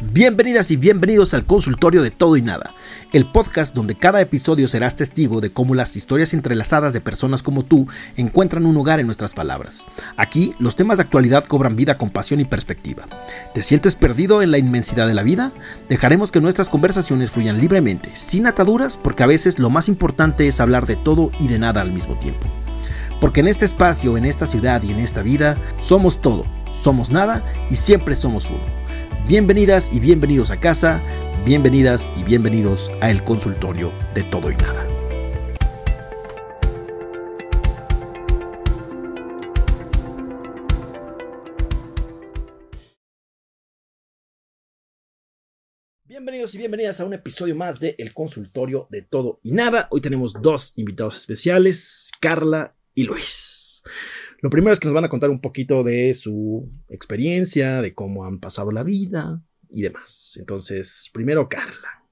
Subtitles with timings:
[0.00, 2.74] Bienvenidas y bienvenidos al consultorio de Todo y Nada,
[3.12, 7.64] el podcast donde cada episodio serás testigo de cómo las historias entrelazadas de personas como
[7.64, 9.86] tú encuentran un hogar en nuestras palabras.
[10.16, 13.06] Aquí los temas de actualidad cobran vida con pasión y perspectiva.
[13.54, 15.52] ¿Te sientes perdido en la inmensidad de la vida?
[15.88, 20.58] Dejaremos que nuestras conversaciones fluyan libremente, sin ataduras, porque a veces lo más importante es
[20.58, 22.46] hablar de todo y de nada al mismo tiempo.
[23.20, 26.46] Porque en este espacio, en esta ciudad y en esta vida, somos todo,
[26.82, 28.77] somos nada y siempre somos uno.
[29.28, 31.04] Bienvenidas y bienvenidos a casa,
[31.44, 34.88] bienvenidas y bienvenidos a el consultorio de todo y nada.
[46.04, 49.88] Bienvenidos y bienvenidas a un episodio más de El consultorio de todo y nada.
[49.90, 53.82] Hoy tenemos dos invitados especiales, Carla y Luis.
[54.40, 58.24] Lo primero es que nos van a contar un poquito de su experiencia, de cómo
[58.24, 60.36] han pasado la vida y demás.
[60.38, 62.04] Entonces, primero Carla.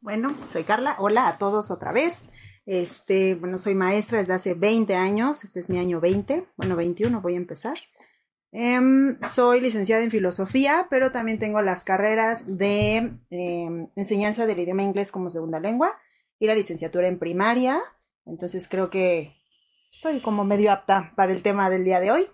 [0.00, 0.96] Bueno, soy Carla.
[0.98, 2.28] Hola a todos otra vez.
[2.66, 5.42] Este, bueno, soy maestra desde hace 20 años.
[5.42, 6.46] Este es mi año 20.
[6.56, 7.78] Bueno, 21 voy a empezar.
[8.52, 14.84] Em, soy licenciada en filosofía, pero también tengo las carreras de em, enseñanza del idioma
[14.84, 15.90] inglés como segunda lengua
[16.38, 17.80] y la licenciatura en primaria.
[18.24, 19.34] Entonces creo que
[19.94, 22.26] estoy como medio apta para el tema del día de hoy,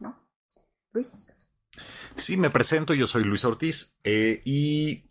[0.00, 0.18] ¿no?
[0.92, 1.32] Luis.
[2.16, 5.08] Sí, me presento, yo soy Luis Ortiz eh, y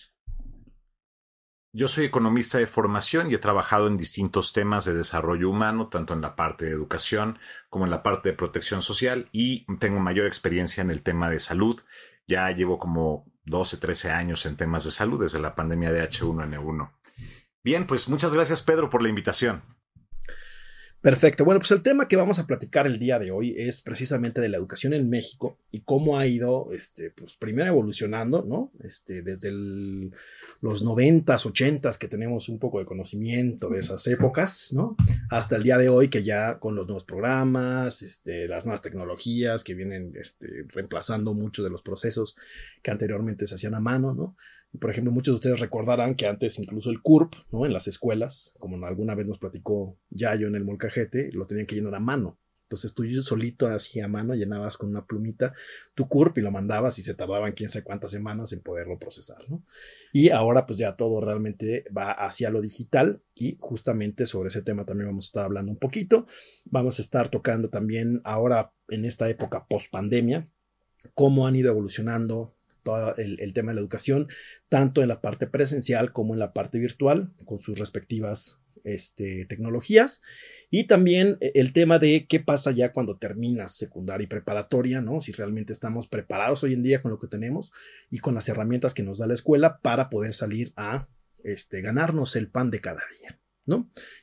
[1.74, 6.14] yo soy economista de formación y he trabajado en distintos temas de desarrollo humano, tanto
[6.14, 10.28] en la parte de educación como en la parte de protección social y tengo mayor
[10.28, 11.82] experiencia en el tema de salud.
[12.28, 16.92] Ya llevo como 12, 13 años en temas de salud desde la pandemia de H1N1.
[17.64, 19.64] Bien, pues muchas gracias Pedro por la invitación.
[21.04, 21.44] Perfecto.
[21.44, 24.48] Bueno, pues el tema que vamos a platicar el día de hoy es precisamente de
[24.48, 28.72] la educación en México y cómo ha ido, este, pues primero evolucionando, ¿no?
[28.80, 29.52] Este, desde
[30.62, 34.96] los noventas, ochentas que tenemos un poco de conocimiento de esas épocas, ¿no?
[35.30, 39.66] Hasta el día de hoy que ya con los nuevos programas, este, las nuevas tecnologías
[39.66, 42.38] que vienen, este, reemplazando muchos de los procesos
[42.82, 44.38] que anteriormente se hacían a mano, ¿no?
[44.80, 47.66] Por ejemplo, muchos de ustedes recordarán que antes incluso el CURP, ¿no?
[47.66, 51.76] En las escuelas, como alguna vez nos platicó Yayo en el molcajete, lo tenían que
[51.76, 52.40] llenar a mano.
[52.64, 55.54] Entonces tú solito así a mano llenabas con una plumita
[55.94, 59.48] tu CURP y lo mandabas y se tardaban quién sabe cuántas semanas en poderlo procesar,
[59.48, 59.64] ¿no?
[60.12, 64.86] Y ahora pues ya todo realmente va hacia lo digital y justamente sobre ese tema
[64.86, 66.26] también vamos a estar hablando un poquito.
[66.66, 70.50] Vamos a estar tocando también ahora en esta época post pandemia
[71.14, 74.28] cómo han ido evolucionando todo el, tema de la educación,
[74.70, 80.22] tanto en la parte presencial como en la parte virtual, con sus respectivas este, tecnologías.
[80.70, 85.22] Y también eh, el tema de qué pasa ya cuando terminas secundaria y preparatoria, ¿no?
[85.22, 87.72] Si realmente estamos preparados hoy en día con lo que tenemos
[88.10, 91.08] y con las herramientas que nos da la escuela para poder salir a
[91.44, 93.40] este, ganarnos el pan de cada día.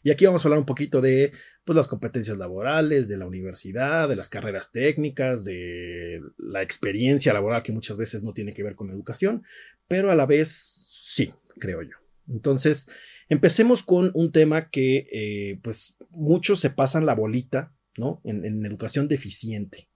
[0.03, 1.33] Y aquí vamos a hablar un poquito de
[1.65, 7.63] pues, las competencias laborales, de la universidad, de las carreras técnicas, de la experiencia laboral
[7.63, 9.43] que muchas veces no tiene que ver con la educación,
[9.89, 10.49] pero a la vez
[10.89, 11.97] sí, creo yo.
[12.29, 12.87] Entonces,
[13.29, 18.21] empecemos con un tema que eh, pues muchos se pasan la bolita, ¿no?
[18.25, 19.89] En, en educación deficiente.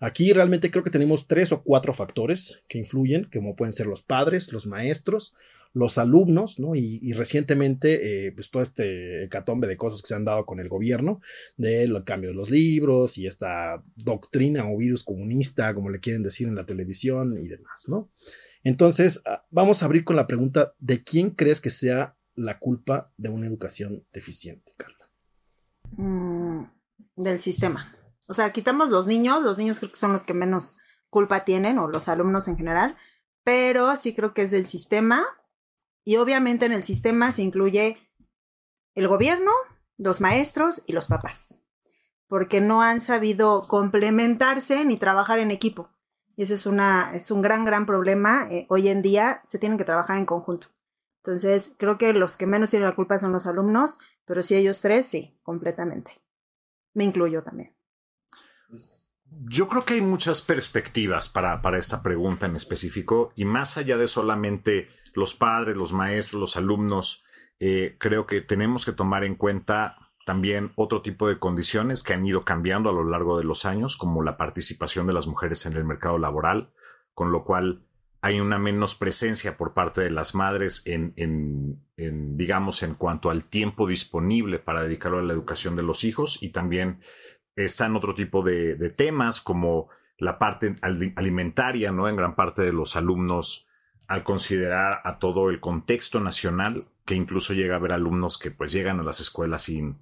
[0.00, 4.02] Aquí realmente creo que tenemos tres o cuatro factores que influyen, como pueden ser los
[4.02, 5.34] padres, los maestros,
[5.74, 6.74] los alumnos, ¿no?
[6.76, 10.68] Y, recientemente, eh, pues todo este hecatombe de cosas que se han dado con el
[10.68, 11.20] gobierno,
[11.56, 16.46] del cambio de los libros y esta doctrina o virus comunista, como le quieren decir
[16.46, 18.08] en la televisión y demás, ¿no?
[18.62, 23.12] Entonces, ah, vamos a abrir con la pregunta, ¿de quién crees que sea la culpa
[23.16, 25.10] de una educación deficiente, Carla?
[25.96, 26.70] Mm,
[27.16, 27.96] del sistema.
[28.28, 30.76] O sea, quitamos los niños, los niños creo que son los que menos
[31.10, 32.96] culpa tienen, o los alumnos en general,
[33.42, 35.24] pero sí creo que es del sistema
[36.04, 37.98] y obviamente en el sistema se incluye
[38.94, 39.50] el gobierno,
[39.96, 41.58] los maestros y los papás,
[42.28, 45.90] porque no han sabido complementarse ni trabajar en equipo.
[46.36, 48.48] Y ese es, una, es un gran, gran problema.
[48.50, 50.68] Eh, hoy en día se tienen que trabajar en conjunto.
[51.18, 54.80] Entonces, creo que los que menos tienen la culpa son los alumnos, pero si ellos
[54.80, 56.10] tres, sí, completamente.
[56.92, 57.74] Me incluyo también.
[59.46, 63.96] Yo creo que hay muchas perspectivas para, para esta pregunta en específico y más allá
[63.96, 67.24] de solamente los padres, los maestros, los alumnos,
[67.60, 69.96] eh, creo que tenemos que tomar en cuenta
[70.26, 73.96] también otro tipo de condiciones que han ido cambiando a lo largo de los años,
[73.96, 76.72] como la participación de las mujeres en el mercado laboral,
[77.12, 77.86] con lo cual
[78.22, 83.44] hay una menos presencia por parte de las madres en, en, digamos, en cuanto al
[83.44, 87.00] tiempo disponible para dedicarlo a la educación de los hijos y también
[87.54, 92.08] están otro tipo de, de temas como la parte alimentaria, ¿no?
[92.08, 93.68] En gran parte de los alumnos
[94.06, 98.72] al considerar a todo el contexto nacional, que incluso llega a haber alumnos que pues
[98.72, 99.98] llegan a las escuelas sin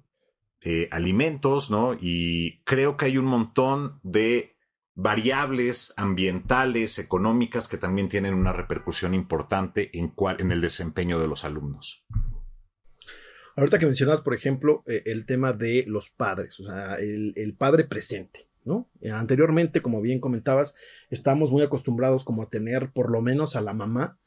[0.61, 1.93] eh, alimentos, ¿no?
[1.99, 4.55] Y creo que hay un montón de
[4.95, 11.43] variables ambientales, económicas, que también tienen una repercusión importante en, en el desempeño de los
[11.45, 12.05] alumnos.
[13.55, 17.83] Ahorita que mencionas, por ejemplo, eh, el tema de los padres, o sea, el padre
[17.83, 18.52] presente.
[19.01, 20.75] Eh, anteriormente, como bien comentabas,
[21.09, 24.19] estamos muy acostumbrados como a tener por lo menos a la mamá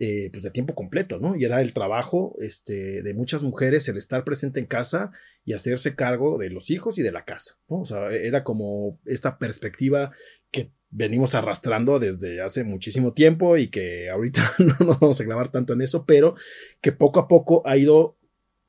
[0.00, 1.36] eh, pues de tiempo completo, ¿no?
[1.36, 5.12] Y era el trabajo este, de muchas mujeres el estar presente en casa
[5.44, 7.82] y hacerse cargo de los hijos y de la casa, ¿no?
[7.82, 10.10] O sea, era como esta perspectiva
[10.50, 15.52] que venimos arrastrando desde hace muchísimo tiempo y que ahorita no nos vamos a clavar
[15.52, 16.34] tanto en eso, pero
[16.80, 18.18] que poco a poco ha ido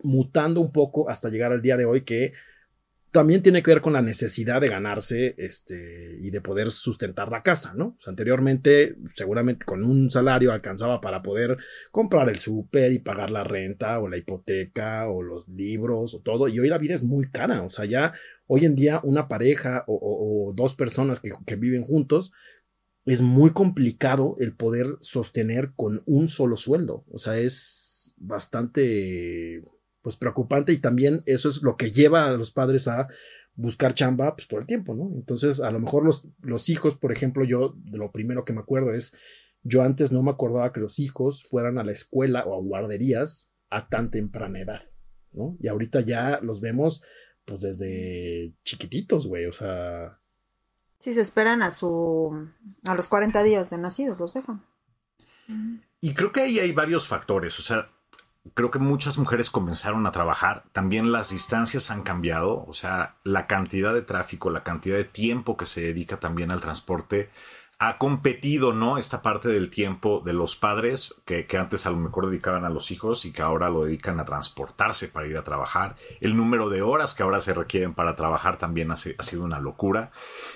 [0.04, 2.34] mutando un poco hasta llegar al día de hoy que
[3.16, 7.44] también tiene que ver con la necesidad de ganarse este, y de poder sustentar la
[7.44, 7.96] casa, ¿no?
[8.06, 11.56] anteriormente, seguramente con un salario alcanzaba para poder
[11.92, 16.50] comprar el súper y pagar la renta o la hipoteca o los libros o todo.
[16.50, 17.62] Y hoy la vida es muy cara.
[17.62, 18.12] O sea, ya
[18.48, 22.34] hoy en día una pareja o, dos personas que, que viven juntos
[23.06, 27.06] es muy complicado el poder sostener con un solo sueldo.
[27.10, 29.64] O sea, es bastante
[30.06, 33.08] pues preocupante y también eso es lo que lleva a los padres a
[33.56, 35.10] buscar chamba pues, todo el tiempo, ¿no?
[35.16, 38.94] Entonces, a lo mejor los, los hijos, por ejemplo, yo lo primero que me acuerdo
[38.94, 39.18] es,
[39.64, 43.52] yo antes no me acordaba que los hijos fueran a la escuela o a guarderías
[43.72, 44.84] a tan temprana edad,
[45.32, 45.58] ¿no?
[45.60, 47.02] Y ahorita ya los vemos
[47.44, 50.20] pues desde chiquititos, güey, o sea...
[51.00, 52.48] Sí, se esperan a su...
[52.84, 54.64] a los 40 días de nacidos, los dejan.
[56.00, 57.90] Y creo que ahí hay varios factores, o sea,
[58.54, 63.48] creo que muchas mujeres comenzaron a trabajar, también las distancias han cambiado, o sea, la
[63.48, 67.30] cantidad de tráfico, la cantidad de tiempo que se dedica también al transporte
[67.78, 68.98] ha competido, ¿no?
[68.98, 72.90] Esta parte del tiempo de los padres que, antes a lo mejor dedicaban a los
[72.92, 75.98] hijos y que ahora lo dedican a transportarse para ir a trabajar.
[76.22, 80.12] El número de horas que ahora se requieren para trabajar también ha, sido una locura.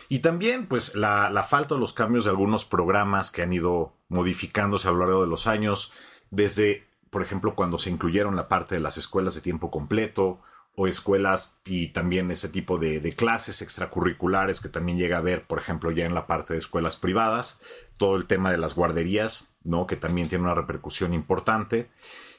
[0.08, 3.94] Y también, pues, la, la falta de los cambios de algunos programas que han ido
[4.08, 5.92] modificándose a lo largo de los años,
[6.32, 10.42] desde por ejemplo, cuando se incluyeron la parte de las escuelas de tiempo completo
[10.76, 15.60] o escuelas y también ese tipo de, clases extracurriculares que también llega a ver, por
[15.60, 17.62] ejemplo, ya en la parte de escuelas privadas,
[17.98, 19.88] todo el tema de las guarderías, ¿no?
[19.88, 21.90] Que también tiene una repercusión importante.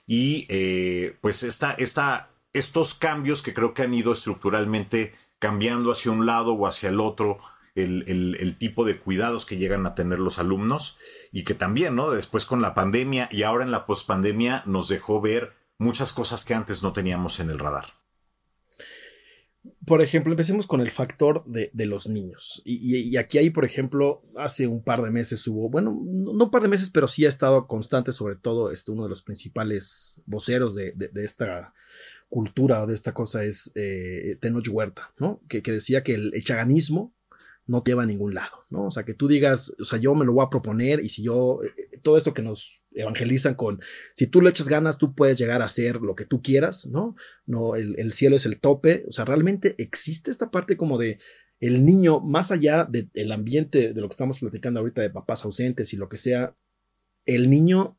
[0.06, 6.12] Y eh, pues esta, esta, estos cambios que creo que han ido estructuralmente cambiando hacia
[6.12, 7.38] un lado o hacia el otro
[7.82, 10.98] el, tipo de cuidados que llegan a tener los alumnos
[11.32, 12.10] y que también, ¿no?
[12.10, 16.54] Después con la pandemia y ahora en la pospandemia nos dejó ver muchas cosas que
[16.54, 17.86] antes no teníamos en el radar.
[19.84, 22.62] Por ejemplo, empecemos con el factor de, los niños.
[22.64, 26.62] Y, aquí hay, por ejemplo, hace un par de meses hubo, bueno, no un par
[26.62, 30.74] de meses, pero sí ha estado constante, sobre todo este, uno de los principales voceros
[30.74, 31.74] de, esta
[32.28, 35.42] cultura o de esta cosa es eh, Tenoch Huerta, ¿no?
[35.48, 37.12] Que, que, decía que el echaganismo
[37.66, 38.86] no te lleva a ningún lado, ¿no?
[38.86, 41.22] O sea, que tú digas, o sea, yo me lo voy a proponer y si
[41.22, 43.80] yo, eh, eh, todo esto que nos evangelizan con,
[44.14, 47.14] si tú le echas ganas, tú puedes llegar a hacer lo que tú quieras, ¿no?
[47.46, 51.18] No, el, cielo es el tope, o sea, realmente existe esta parte como de
[51.60, 55.92] el niño, más allá del ambiente de lo que estamos platicando ahorita de papás ausentes
[55.92, 56.56] y lo que sea,
[57.26, 57.98] el niño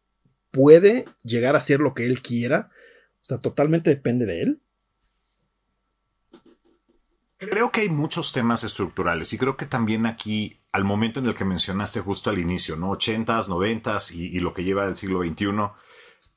[0.50, 2.71] puede llegar a hacer lo que él quiera,
[3.21, 4.62] o sea, totalmente depende de él.
[7.50, 11.33] Creo que hay muchos temas estructurales y creo que también aquí, al momento en el
[11.33, 12.91] que mencionaste justo al inicio, ¿no?
[12.91, 15.48] 80s, 90s y, lo que lleva el siglo XXI,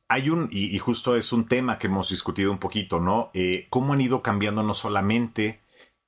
[0.09, 3.31] hay un, y, justo es un tema que hemos discutido un poquito, ¿no?
[3.35, 5.61] Eh, cómo han ido cambiando no solamente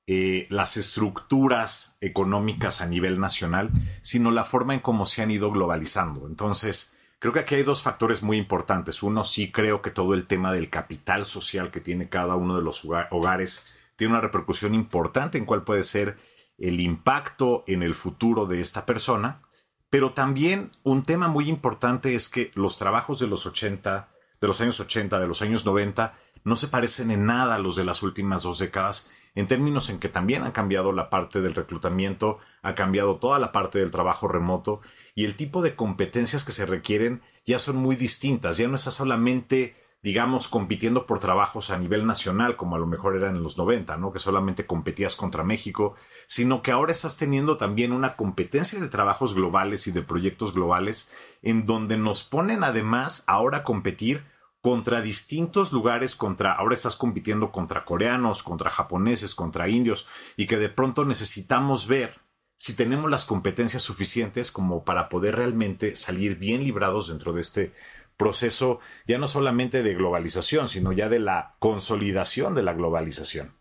[0.07, 3.69] eh, las estructuras económicas a nivel nacional,
[4.01, 6.25] sino la forma en cómo se han ido globalizando.
[6.25, 9.03] Entonces, creo que aquí hay dos factores muy importantes.
[9.03, 12.63] Uno, sí creo que todo el tema del capital social que tiene cada uno de
[12.63, 16.17] los hogares tiene una repercusión importante en cuál puede ser
[16.57, 19.41] el impacto en el futuro de esta persona,
[19.89, 24.61] pero también un tema muy importante es que los trabajos de los 80, de los
[24.61, 26.13] años 80, de los años 90,
[26.43, 29.99] no se parecen en nada a los de las últimas dos décadas, en términos en
[29.99, 34.27] que también ha cambiado la parte del reclutamiento, ha cambiado toda la parte del trabajo
[34.27, 34.81] remoto
[35.13, 38.91] y el tipo de competencias que se requieren ya son muy distintas, ya no está
[38.91, 43.57] solamente digamos, compitiendo por trabajos a nivel nacional, como a lo mejor era en los
[43.57, 44.11] 90, ¿no?
[44.11, 45.95] Que solamente competías contra México,
[46.27, 51.11] sino que ahora estás teniendo también una competencia de trabajos globales y de proyectos globales,
[51.41, 54.23] en donde nos ponen además ahora a competir
[54.61, 60.57] contra distintos lugares, contra, ahora estás compitiendo contra coreanos, contra japoneses, contra indios, y que
[60.57, 62.19] de pronto necesitamos ver
[62.57, 67.73] si tenemos las competencias suficientes como para poder realmente salir bien librados dentro de este
[68.17, 73.53] proceso, ya no solamente de globalización, sino ya de la consolidación de la globalización.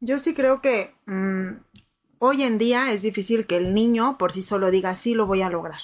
[0.00, 1.48] Yo sí creo que mm,
[2.18, 5.42] hoy en día es difícil que el niño por sí solo diga sí lo voy
[5.42, 5.80] a lograr,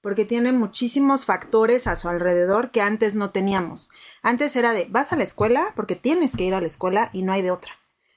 [0.00, 3.88] porque tiene muchísimos factores a su alrededor que antes no teníamos.
[4.22, 7.22] Antes era de vas a la escuela porque tienes que ir a la escuela y
[7.22, 7.72] no hay de otra.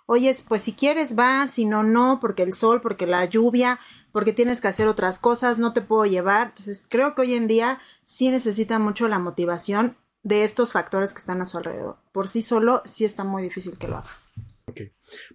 [0.10, 3.78] Hoy es pues si quieres vas, si no no, porque el sol, porque la lluvia,
[4.14, 6.48] porque tienes que hacer otras cosas, no te puedo llevar.
[6.48, 11.20] Entonces creo que hoy en día sí necesita mucho la motivación de estos factores que
[11.20, 11.98] están a su alrededor.
[12.14, 14.10] Por sí solo sí está muy difícil que lo haga.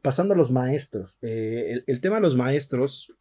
[0.02, 1.18] Pasando a los maestros.
[1.22, 3.12] Eh, el, tema de los maestros,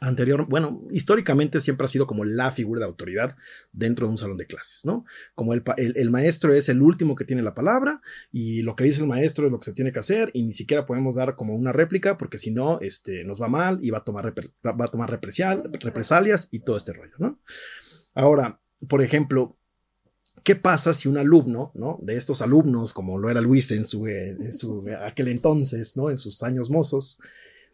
[0.00, 3.36] anterior, bueno, históricamente siempre ha sido como la figura de autoridad
[3.72, 5.04] dentro de un salón de clases, ¿no?
[5.34, 8.00] Como el, el, maestro es el último que tiene la palabra
[8.30, 10.52] y lo que dice el maestro es lo que se tiene que hacer y ni
[10.52, 13.98] siquiera podemos dar como una réplica porque si no, este, nos va mal y va
[13.98, 14.32] a tomar,
[14.64, 17.40] va a tomar represalias y todo este rollo, ¿no?
[18.14, 19.58] Ahora, por ejemplo,
[20.44, 21.98] ¿Qué pasa si un alumno, ¿no?
[22.00, 26.08] De estos alumnos, como lo era Luis en su, eh, en su aquel entonces, ¿no?
[26.08, 27.18] En sus años mozos,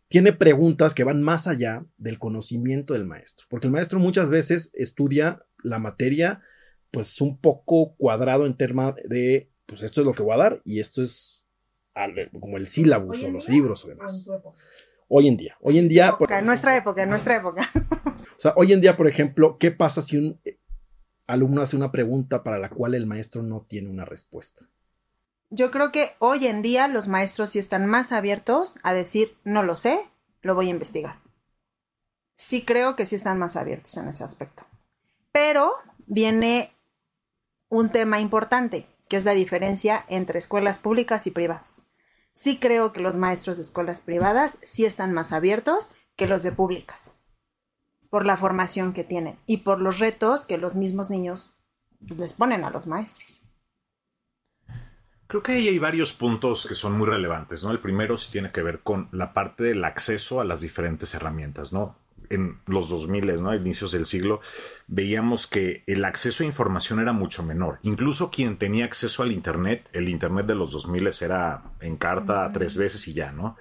[0.09, 4.71] tiene preguntas que van más allá del conocimiento del maestro, porque el maestro muchas veces
[4.75, 6.43] estudia la materia,
[6.91, 10.63] pues un poco cuadrado en términos de, pues esto es lo que voy a dar
[10.65, 11.47] y esto es
[12.41, 14.29] como el sílabus o los libros o demás.
[15.09, 16.17] Hoy en día, hoy en día.
[16.29, 17.71] En nuestra época, en nuestra época.
[18.37, 20.39] O sea, hoy en día, por ejemplo, ¿qué pasa si un
[21.27, 24.69] alumno hace una pregunta para la cual el maestro no tiene una respuesta.
[25.57, 29.63] Yo creo que hoy en día los maestros sí están más abiertos a decir, no
[29.63, 30.05] lo sé,
[30.43, 31.21] lo voy a investigar.
[32.37, 34.67] Sí creo que sí están más abiertos en ese aspecto.
[35.31, 35.75] Pero
[36.07, 36.73] viene
[37.69, 41.85] un tema importante, que es la diferencia entre escuelas públicas y privadas.
[42.33, 46.51] Sí creo que los maestros de escuelas privadas sí están más abiertos que los de
[46.51, 47.15] públicas
[48.11, 51.55] por la formación que tienen y por los retos que los mismos niños
[52.01, 53.44] les ponen a los maestros.
[55.27, 57.71] Creo que ahí hay varios puntos que son muy relevantes, ¿no?
[57.71, 61.73] El primero sí tiene que ver con la parte del acceso a las diferentes herramientas,
[61.73, 61.97] ¿no?
[62.31, 63.51] En los 2000, ¿no?
[63.51, 64.41] A inicios del siglo,
[64.87, 67.79] veíamos que el acceso a información era mucho menor.
[67.83, 72.77] Incluso quien tenía acceso al Internet, el Internet de los 2000 era en carta tres
[72.77, 73.57] veces y ya, ¿no?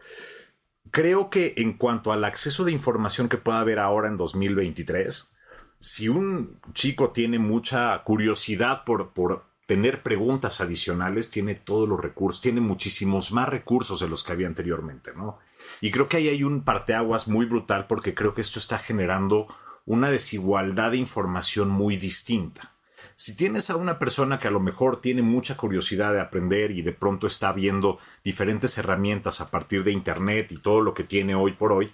[0.94, 5.32] creo que en cuanto al acceso de información que pueda haber ahora en 2023,
[5.80, 12.42] si un chico tiene mucha curiosidad por, por tener preguntas adicionales, tiene todos los recursos,
[12.42, 15.40] tiene muchísimos más recursos de los que había anteriormente, ¿no?
[15.82, 19.48] Y creo que ahí hay un parteaguas muy brutal porque creo que esto está generando
[19.86, 22.74] una desigualdad de información muy distinta.
[23.16, 26.82] Si tienes a una persona que a lo mejor tiene mucha curiosidad de aprender y
[26.82, 31.36] de pronto está viendo diferentes herramientas a partir de Internet y todo lo que tiene
[31.36, 31.94] hoy por hoy,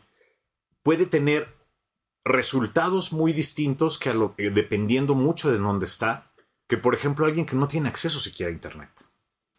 [0.81, 1.59] puede tener
[2.23, 6.28] resultados muy distintos que a lo, eh, dependiendo mucho de dónde está,
[6.69, 8.91] que por ejemplo alguien que no tiene acceso siquiera a Internet.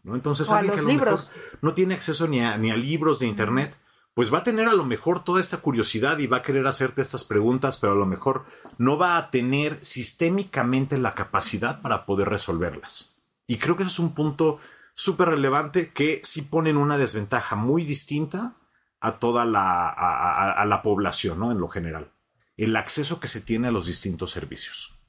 [0.04, 0.14] ¿no?
[0.14, 1.20] Entonces alguien que a lo mejor
[1.60, 3.76] no tiene acceso ni a, ni a libros de Internet,
[4.14, 7.02] pues va a tener a lo mejor toda esta curiosidad y va a querer hacerte
[7.02, 8.44] estas preguntas, pero a lo mejor
[8.78, 13.16] no va a tener sistémicamente la capacidad para poder resolverlas.
[13.48, 14.60] Y creo que eso es un punto
[14.94, 18.54] súper relevante que sí pone en una desventaja muy distinta
[19.00, 21.50] a toda la, a, la población, ¿no?
[21.50, 22.12] En lo general.
[22.56, 24.99] El acceso que se tiene a los distintos servicios.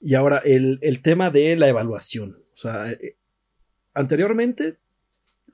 [0.00, 2.42] Y ahora, el, el tema de la evaluación.
[2.54, 3.16] O sea, eh,
[3.94, 4.78] anteriormente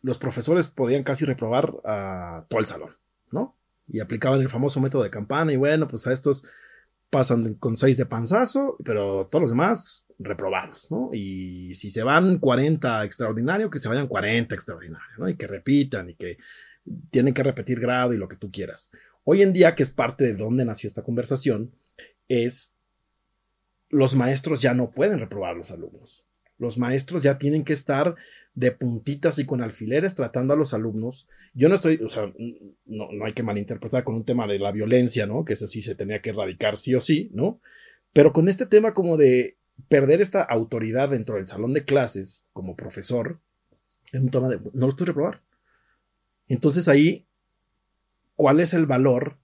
[0.03, 2.91] los profesores podían casi reprobar a todo el salón,
[3.33, 3.57] ¿no?
[3.88, 6.45] Y aplicaban el famoso método de campana y bueno, pues a estos
[7.11, 11.11] pasan con seis de panzazo, pero todos los demás reprobados, ¿no?
[11.12, 15.29] Y si se van 40 extraordinario, que se vayan 40 extraordinario, ¿no?
[15.29, 16.38] Y que repitan y que
[17.11, 18.91] tienen que repetir grado y lo que tú quieras.
[19.25, 21.73] Hoy en día, que es parte de donde nació esta conversación,
[22.29, 22.75] es
[23.88, 26.26] los maestros ya no pueden reprobar a los alumnos.
[26.59, 28.16] Los maestros ya tienen que estar
[28.55, 31.28] de puntitas y con alfileres tratando a los alumnos.
[31.52, 32.33] Yo no estoy, o sea,
[32.87, 35.45] no, no hay que malinterpretar con un tema de la violencia, ¿no?
[35.45, 37.61] Que eso sí se tenía que erradicar sí o sí, ¿no?
[38.14, 42.76] Pero con este tema como de perder esta autoridad dentro del salón de clases como
[42.76, 43.40] profesor,
[44.12, 45.43] es un tema de, no lo puedes reprobar.
[46.49, 47.26] Entonces ahí,
[48.35, 49.38] ¿cuál es el valor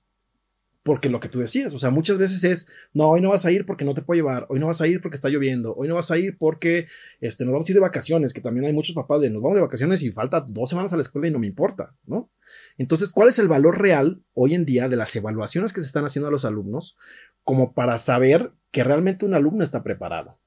[0.82, 3.52] porque lo que tú decías, o sea, muchas veces es, no, hoy no vas a
[3.52, 5.86] ir porque no te puedo llevar, hoy no vas a ir porque está lloviendo, hoy
[5.86, 6.88] no vas a ir porque
[7.20, 9.56] este, nos vamos a ir de vacaciones, que también hay muchos papás de, nos vamos
[9.56, 12.30] de vacaciones y falta dos semanas a la escuela y no me importa, ¿no?
[12.78, 16.04] Entonces, ¿cuál es el valor real hoy en día de las evaluaciones que se están
[16.04, 16.96] haciendo a los alumnos
[17.44, 20.40] como para saber que realmente un alumno está preparado?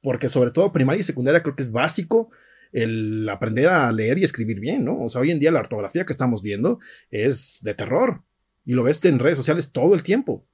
[0.00, 2.30] Porque sobre todo primaria y secundaria creo que es básico
[2.72, 5.02] el aprender a leer y escribir bien, ¿no?
[5.02, 6.78] O sea, hoy en día la ortografía que estamos viendo
[7.10, 8.22] es de terror
[8.66, 10.44] Y lo ves en redes sociales todo el tiempo.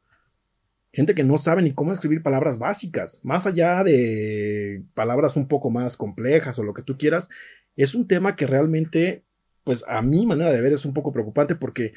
[0.92, 5.71] Gente que no sabe ni cómo escribir palabras básicas, más allá de palabras un poco
[5.71, 7.31] más complejas o lo que tú quieras,
[7.76, 9.25] es un tema que realmente,
[9.64, 11.95] pues a mi manera de ver es un poco preocupante porque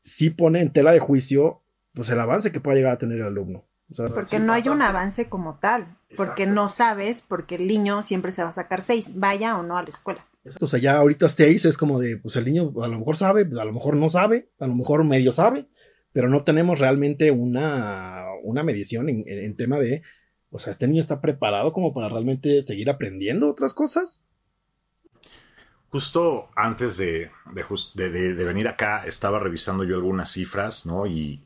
[0.00, 3.26] sí pone en tela de juicio pues el avance que pueda llegar a tener el
[3.26, 3.64] alumno.
[4.14, 8.44] porque no hay un avance como tal, porque no sabes, porque el niño siempre se
[8.44, 10.26] va a sacar seis, vaya o no a la escuela.
[10.60, 13.42] O sea, ya ahorita seis es como de, pues el niño a lo mejor sabe,
[13.42, 15.66] a lo mejor no sabe, a lo mejor medio sabe,
[16.12, 20.02] pero no tenemos realmente una, una medición en, tema de,
[20.50, 24.24] o sea, este niño está preparado como para realmente seguir aprendiendo otras cosas.
[25.88, 27.30] Justo antes de,
[27.94, 31.06] de, de, venir acá, estaba revisando yo algunas cifras, ¿no?
[31.06, 31.45] Y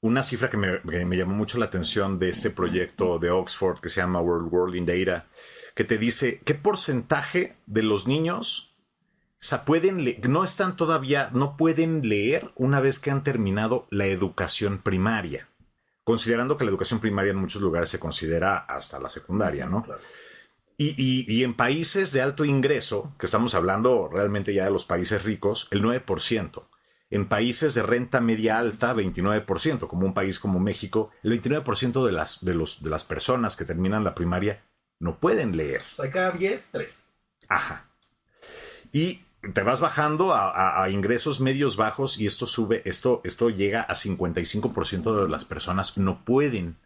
[0.00, 3.80] una cifra que me, que me, llamó mucho la atención de este proyecto de Oxford
[3.80, 5.26] que se llama World World in Data
[5.74, 8.68] que te dice qué porcentaje de los niños
[9.64, 15.48] pueden no están todavía, no pueden leer una vez que han terminado la educación primaria,
[16.04, 19.86] considerando que la educación primaria en muchos lugares se considera hasta la secundaria, ¿no?
[20.76, 25.24] Y, y, en países de alto ingreso, que estamos hablando realmente ya de los países
[25.24, 26.62] ricos, el 9%.
[27.10, 32.12] En países de renta media alta, 29%, como un país como México, el 29% de
[32.12, 34.62] las, de, los, de las personas que terminan la primaria
[35.00, 35.82] no pueden leer.
[35.92, 37.10] O sea, cada 10, 3.
[37.48, 37.88] Ajá.
[38.92, 39.22] Y
[39.54, 45.22] te vas bajando a, ingresos medios bajos y esto sube, esto, esto llega a 55%
[45.22, 46.76] de las personas no pueden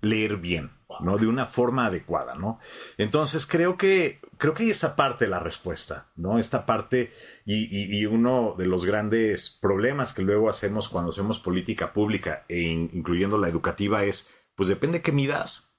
[0.00, 1.18] leer bien, ¿no?
[1.18, 2.58] De una forma adecuada, ¿no?
[2.98, 6.38] Entonces creo que, creo que hay esa parte de la respuesta, ¿no?
[6.38, 7.12] Esta parte
[7.44, 13.38] y, uno de los grandes problemas que luego hacemos cuando hacemos política pública, e incluyendo
[13.38, 15.74] la educativa, es, pues depende qué midas,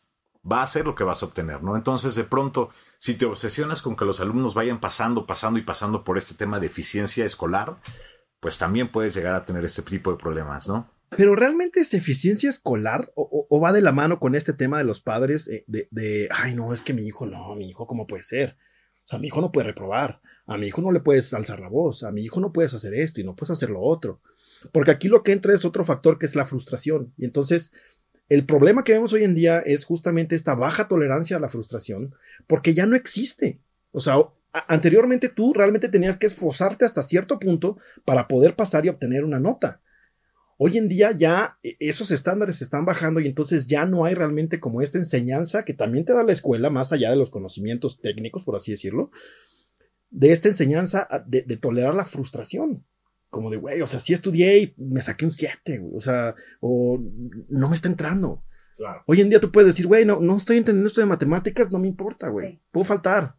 [0.50, 1.76] va a ser lo que vas a obtener, ¿no?
[1.76, 2.70] Entonces, de pronto,
[3.00, 6.60] si te obsesionas con que los alumnos vayan pasando, pasando y pasando por este tema
[6.60, 7.78] de eficiencia escolar,
[8.40, 10.90] pues también puedes llegar a tener este tipo de problemas, ¿no?
[11.10, 15.00] Pero realmente es eficiencia escolar o, va de la mano con este tema de los
[15.00, 18.24] padres eh, de, de, ay, no, es que mi hijo no, mi hijo, ¿cómo puede
[18.24, 18.58] ser?
[19.06, 21.70] O sea, mi hijo no puede reprobar, a mi hijo no le puedes alzar la
[21.70, 24.22] voz, a mi hijo no puedes hacer esto y no puedes hacer lo otro.
[24.74, 27.14] Porque aquí lo que entra es otro factor que es la frustración.
[27.18, 27.72] Y entonces
[28.30, 32.16] el problema que vemos hoy en día es justamente esta baja tolerancia a la frustración,
[32.48, 33.62] porque ya no existe.
[33.92, 34.18] O sea,
[34.68, 39.40] anteriormente tú realmente tenías que esforzarte hasta cierto punto para poder pasar y obtener una
[39.40, 39.82] nota.
[40.58, 44.14] Hoy en día ya e, esos estándares se están bajando y entonces ya no hay
[44.14, 48.00] realmente como esta enseñanza que también te da la escuela, más allá de los conocimientos
[48.02, 49.12] técnicos, por así decirlo,
[50.10, 52.86] de esta enseñanza de, de tolerar la frustración
[53.30, 57.00] como de, güey, o sea, sí estudié y me saqué un 7, o sea, o
[57.50, 58.44] no me está entrando.
[59.08, 61.80] Hoy en día tú puedes decir, güey, no, no estoy entendiendo esto de matemáticas, no
[61.80, 62.60] me importa, güey.
[62.72, 63.36] Puedo faltar.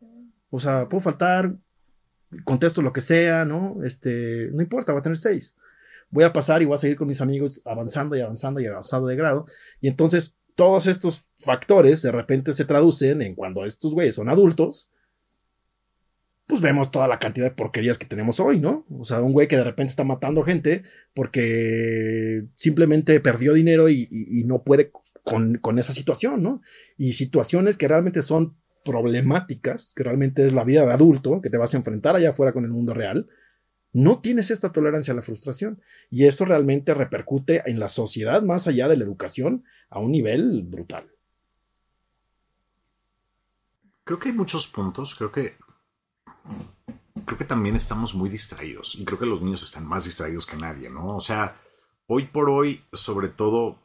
[0.51, 1.57] O sea, puedo faltar,
[2.45, 3.79] contesto lo que sea, ¿no?
[3.85, 5.57] Este, no importa, voy a tener 6.
[6.11, 9.07] Voy a pasar y voy a seguir con mis amigos avanzando y avanzando y avanzando
[9.07, 9.47] de grado.
[9.81, 14.91] Y entonces todos estos factores de repente se traducen en cuando estos güeyes son adultos,
[16.49, 18.87] pues vemos toda la cantidad de porquerías que tenemos hoy, ¿no?
[18.91, 20.83] O sea, un güey que de repente está matando gente
[21.15, 24.09] porque simplemente perdió dinero y,
[24.47, 24.91] no puede
[25.23, 26.63] con, con, esa situación, ¿no?
[26.97, 31.59] Y situaciones que realmente son problemáticas, que realmente es la vida de adulto, que te
[31.59, 33.29] vas a enfrentar allá afuera con el mundo real,
[33.93, 35.81] no tienes esta tolerancia a la frustración.
[36.11, 40.63] Y esto realmente repercute en la sociedad más allá de la educación a un nivel
[40.63, 41.11] brutal.
[44.05, 45.57] Creo que hay muchos puntos, creo que
[47.27, 50.57] creo que también estamos muy distraídos y creo que los niños están más distraídos que
[50.57, 51.17] nadie, ¿no?
[51.17, 51.61] O sea,
[52.07, 53.79] hoy por hoy, sobre todo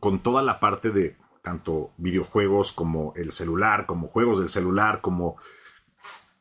[0.00, 5.36] con toda la parte de tanto videojuegos como el celular, como juegos del celular, como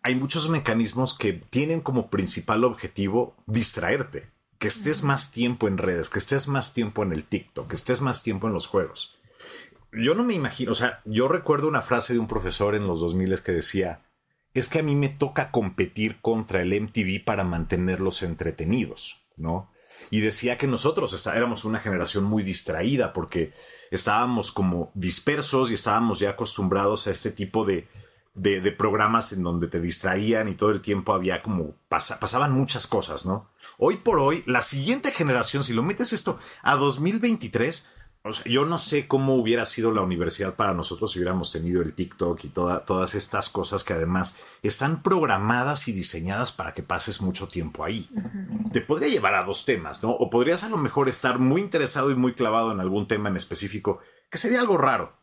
[0.01, 6.09] hay muchos mecanismos que tienen como principal objetivo distraerte, que estés más tiempo en redes,
[6.09, 9.19] que estés más tiempo en el TikTok, que estés más tiempo en los juegos.
[9.91, 12.99] Yo no me imagino, o sea, yo recuerdo una frase de un profesor en los
[12.99, 14.01] 2000 que decía,
[14.53, 19.71] es que a mí me toca competir contra el MTV para mantenerlos entretenidos, ¿no?
[20.11, 23.53] Y decía que nosotros éramos una generación muy distraída porque
[23.91, 27.87] estábamos como dispersos y estábamos ya acostumbrados a este tipo de,
[28.41, 33.25] de, programas en donde te distraían y todo el tiempo había como pasaban muchas cosas,
[33.25, 33.49] ¿no?
[33.77, 37.89] Hoy por hoy, la siguiente generación, si lo metes esto a 2023,
[38.45, 42.43] yo no sé cómo hubiera sido la universidad para nosotros si hubiéramos tenido el TikTok
[42.43, 47.83] y todas estas cosas que además están programadas y diseñadas para que pases mucho tiempo
[47.83, 48.09] ahí.
[48.71, 50.11] Te podría llevar a dos temas, ¿no?
[50.11, 53.37] O podrías a lo mejor estar muy interesado y muy clavado en algún tema en
[53.37, 53.99] específico,
[54.29, 55.18] que sería algo raro.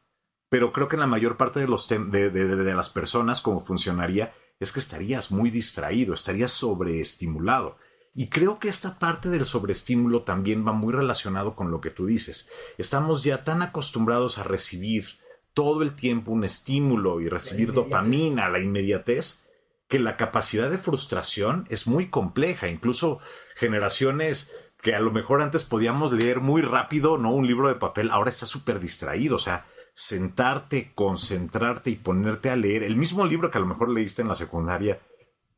[0.56, 4.72] Pero creo que en la mayor parte de, los de las personas, como funcionaría, es
[4.72, 7.76] que estarías muy distraído, estarías sobreestimulado.
[8.14, 12.06] Y creo que esta parte del sobreestímulo también va muy relacionado con lo que tú
[12.06, 12.50] dices.
[12.78, 15.18] Estamos ya tan acostumbrados a recibir
[15.52, 19.44] todo el tiempo un estímulo y recibir dopamina, la inmediatez,
[19.88, 22.68] que la capacidad de frustración es muy compleja.
[22.68, 23.20] Incluso
[23.56, 27.34] generaciones que a lo mejor antes podíamos leer muy rápido, ¿no?
[27.34, 29.36] Un libro de papel, ahora está súper distraído.
[29.36, 29.66] O sea,
[29.96, 34.28] sentarte, concentrarte y ponerte a leer el mismo libro que a lo mejor leíste en
[34.28, 35.00] la secundaria,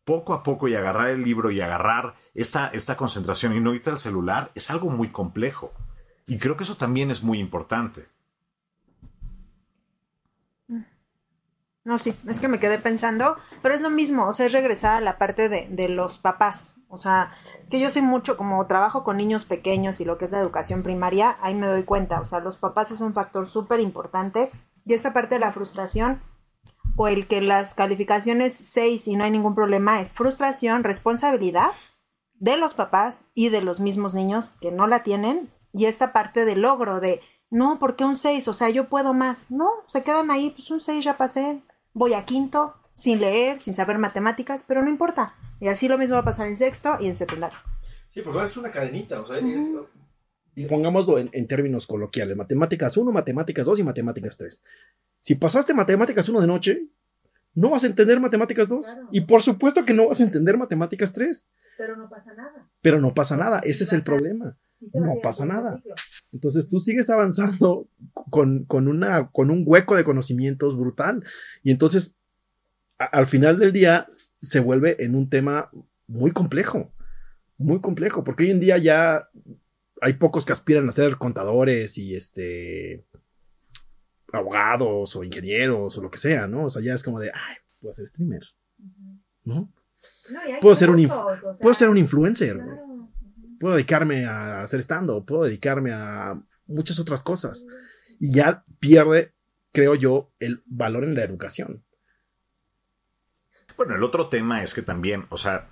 [0.04, 3.90] poco a poco y agarrar el libro y agarrar esta, esta concentración y no irte
[3.90, 5.72] al celular es algo muy complejo.
[6.28, 8.06] Y creo que eso también es muy importante.
[11.82, 14.98] No, sí, es que me quedé pensando, pero es lo mismo, o sea, es regresar
[14.98, 16.74] a la parte de, de los papás.
[16.88, 20.24] O sea, es que yo soy mucho, como trabajo con niños pequeños y lo que
[20.24, 22.20] es la educación primaria, ahí me doy cuenta.
[22.20, 24.50] O sea, los papás es un factor súper importante.
[24.86, 26.22] Y esta parte de la frustración,
[26.96, 31.70] o el que las calificaciones 6 y no hay ningún problema, es frustración, responsabilidad
[32.34, 35.50] de los papás y de los mismos niños que no la tienen.
[35.72, 37.20] Y esta parte de logro, de
[37.50, 38.48] no, ¿por qué un 6?
[38.48, 39.50] O sea, yo puedo más.
[39.50, 43.74] No, se quedan ahí, pues un 6 ya pasé, voy a quinto, sin leer, sin
[43.74, 45.34] saber matemáticas, pero no importa.
[45.60, 47.58] Y así lo mismo va a pasar en sexto y en secundario.
[48.12, 49.72] Sí, porque es una cadenita, o sea, es,
[50.58, 54.60] y pongámoslo en, términos coloquiales, matemáticas 1, matemáticas 2 y matemáticas 3.
[55.20, 56.88] Si pasaste matemáticas 1 de noche,
[57.54, 58.86] no vas a entender matemáticas 2.
[59.12, 61.46] Y por supuesto que no vas a entender matemáticas 3.
[61.76, 62.68] Pero no pasa nada.
[62.82, 64.58] Pero no pasa nada, ese es el problema.
[64.92, 65.80] No pasa nada.
[66.32, 71.22] Entonces tú sigues avanzando con, una, con un hueco de conocimientos brutal.
[71.62, 72.16] Y entonces,
[72.98, 74.08] al final del día,
[74.38, 75.70] se vuelve en un tema
[76.06, 76.92] muy complejo.
[77.56, 79.28] Muy complejo, porque hoy en día ya
[80.00, 83.04] hay pocos que aspiran a ser contadores y este
[84.32, 86.66] abogados o ingenieros o lo que sea, ¿no?
[86.66, 88.42] O sea, ya es como de, ay, puedo ser streamer,
[89.42, 89.72] ¿no?
[90.60, 91.08] puedo, ser un
[91.60, 92.60] puedo ser un influencer,
[93.58, 97.66] puedo dedicarme a hacer stand-up, puedo dedicarme a muchas otras cosas.
[98.20, 99.34] Y ya pierde,
[99.72, 101.84] creo yo, el valor en la educación.
[103.78, 105.70] Bueno, el otro tema es que también, o sea,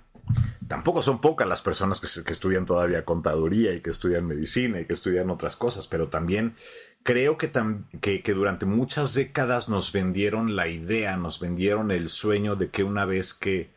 [0.65, 4.93] tampoco son pocas las personas que, estudian todavía contaduría y que estudian medicina y que
[4.93, 6.55] estudian otras cosas, pero también
[7.03, 7.51] creo que,
[7.99, 13.03] que, durante muchas décadas nos vendieron la idea, nos vendieron el sueño de que una
[13.03, 13.73] vez que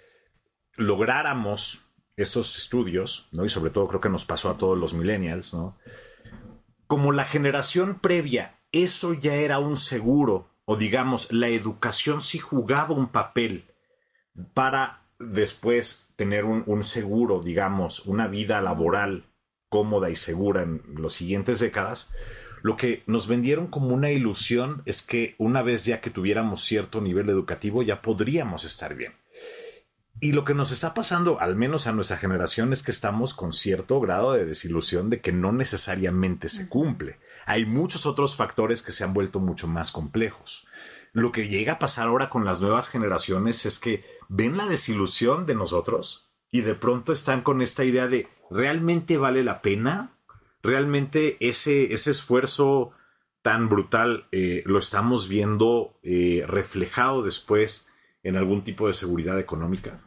[0.76, 3.44] lográramos estos estudios, ¿no?
[3.44, 5.76] Y sobre todo creo que nos pasó a todos los millennials, ¿no?
[6.86, 12.94] Como la generación previa, eso ya era un seguro, o digamos, la educación sí jugaba
[12.94, 13.69] un papel
[14.54, 19.24] para después tener un, seguro, digamos, una vida laboral
[19.68, 22.12] cómoda y segura en las siguientes décadas,
[22.62, 27.00] lo que nos vendieron como una ilusión es que una vez ya que tuviéramos cierto
[27.00, 29.14] nivel educativo ya podríamos estar bien.
[30.22, 33.54] Y lo que nos está pasando, al menos a nuestra generación, es que estamos con
[33.54, 37.18] cierto grado de desilusión de que no necesariamente se cumple.
[37.46, 40.66] Hay muchos otros factores que se han vuelto mucho más complejos.
[41.12, 45.46] Lo que llega a pasar ahora con las nuevas generaciones es que ven la desilusión
[45.46, 50.16] de nosotros y de pronto están con esta idea de ¿realmente vale la pena?
[50.62, 52.92] ¿Realmente ese, ese esfuerzo
[53.42, 57.86] tan brutal eh, lo estamos viendo eh, reflejado después
[58.22, 60.00] en algún tipo de seguridad económica.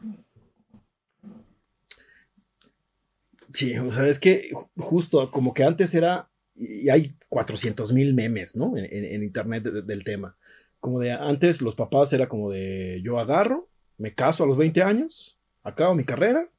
[3.53, 8.55] Sí, o sea, es que justo como que antes era, y hay 400 mil memes,
[8.55, 8.73] ¿no?
[8.75, 10.37] En, internet del tema.
[10.84, 14.84] Como de antes los papás era como de yo agarro, me caso a los 20
[14.84, 16.50] años, acabo mi carrera,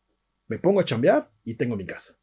[0.47, 2.17] me pongo a chambear y tengo mi casa.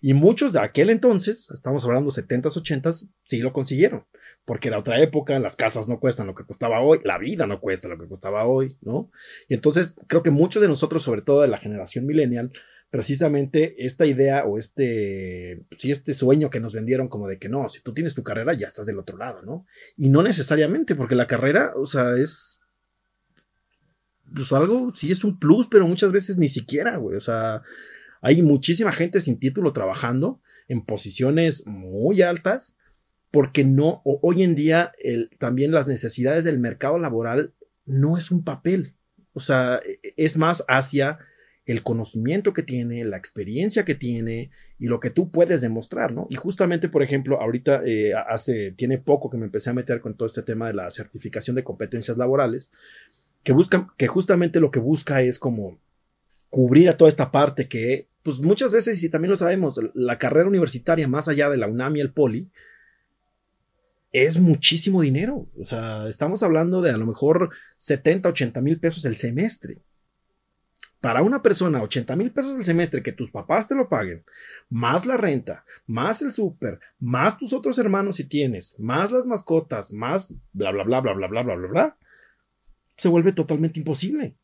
[0.00, 4.06] Y muchos de aquel entonces, estamos hablando 70s, 80s, sí lo consiguieron.
[4.44, 7.58] Porque era otra época, las casas no cuestan lo que costaba hoy, la vida no
[7.58, 9.10] cuesta lo que costaba hoy, ¿no?
[9.48, 12.52] Y entonces creo que muchos de nosotros, sobre todo de la generación millennial,
[12.90, 17.68] precisamente esta idea o este, sí, este sueño que nos vendieron como de que no,
[17.68, 19.64] si tú tienes tu carrera ya estás del otro lado, ¿no?
[19.96, 22.60] Y no necesariamente, porque la carrera, o sea, es
[24.34, 27.62] pues algo, sí es un plus, pero muchas veces ni siquiera, güey, o sea,
[28.20, 32.76] hay muchísima gente sin título trabajando en posiciones muy altas
[33.30, 34.92] porque no, hoy en día
[35.38, 37.54] también las necesidades del mercado laboral
[37.86, 38.96] no es un papel,
[39.32, 41.18] o sea, e, e, es más hacia
[41.70, 46.26] el conocimiento que tiene, la experiencia que tiene y lo que tú puedes demostrar, ¿no?
[46.30, 50.16] Y justamente, por ejemplo, ahorita eh, hace, tiene poco que me empecé a meter con
[50.16, 52.72] todo este tema de la certificación de competencias laborales,
[53.42, 55.78] que buscan, que justamente lo que busca es como
[56.48, 60.48] cubrir a toda esta parte que pues muchas veces, y también lo sabemos, la carrera
[60.48, 62.50] universitaria más allá de la UNAM y el Poli,
[64.12, 65.48] es muchísimo dinero.
[65.58, 69.78] O sea, estamos hablando de a lo mejor 70, 80 mil pesos el semestre.
[71.00, 74.24] Para una persona 80 mil pesos al semestre que tus papás te lo paguen,
[74.68, 79.92] más la renta, más el súper, más tus otros hermanos si tienes, más las mascotas,
[79.92, 81.96] más bla, bla, bla, bla, bla, bla, bla, bla, bla,
[82.96, 84.34] se vuelve totalmente imposible.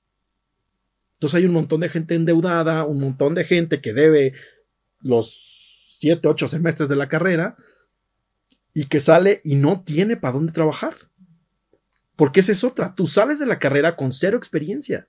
[1.14, 4.33] Entonces hay un montón de gente endeudada, un montón de gente que debe
[5.03, 7.57] los 7, 8 semestres de la carrera
[8.75, 10.95] y que sale y no tiene para dónde trabajar.
[12.16, 12.95] Porque esa es otra.
[12.95, 15.07] Tú sales de la carrera con cero experiencia.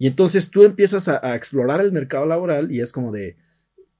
[0.00, 3.36] Y entonces tú empiezas a, explorar el mercado laboral y es como de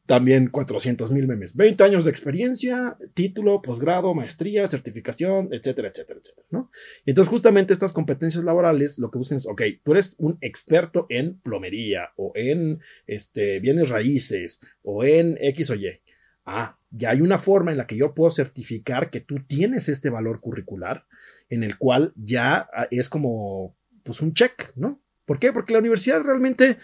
[0.06, 1.54] también 400 mil memes.
[1.54, 6.70] 20 años de experiencia, título, posgrado, maestría, certificación, etcétera, etcétera, etcétera, ¿no?
[7.04, 11.04] Y entonces justamente estas competencias laborales lo que buscan es, ok, tú eres un experto
[11.10, 16.00] en plomería o en este, bienes raíces o en X o Y.
[16.46, 20.08] Ah, ya hay una forma en la que yo puedo certificar que tú tienes este
[20.08, 21.04] valor curricular
[21.50, 24.98] en el cual ya ah, es como pues un check, ¿no?
[25.30, 25.52] ¿Por qué?
[25.52, 26.78] Porque la universidad realmente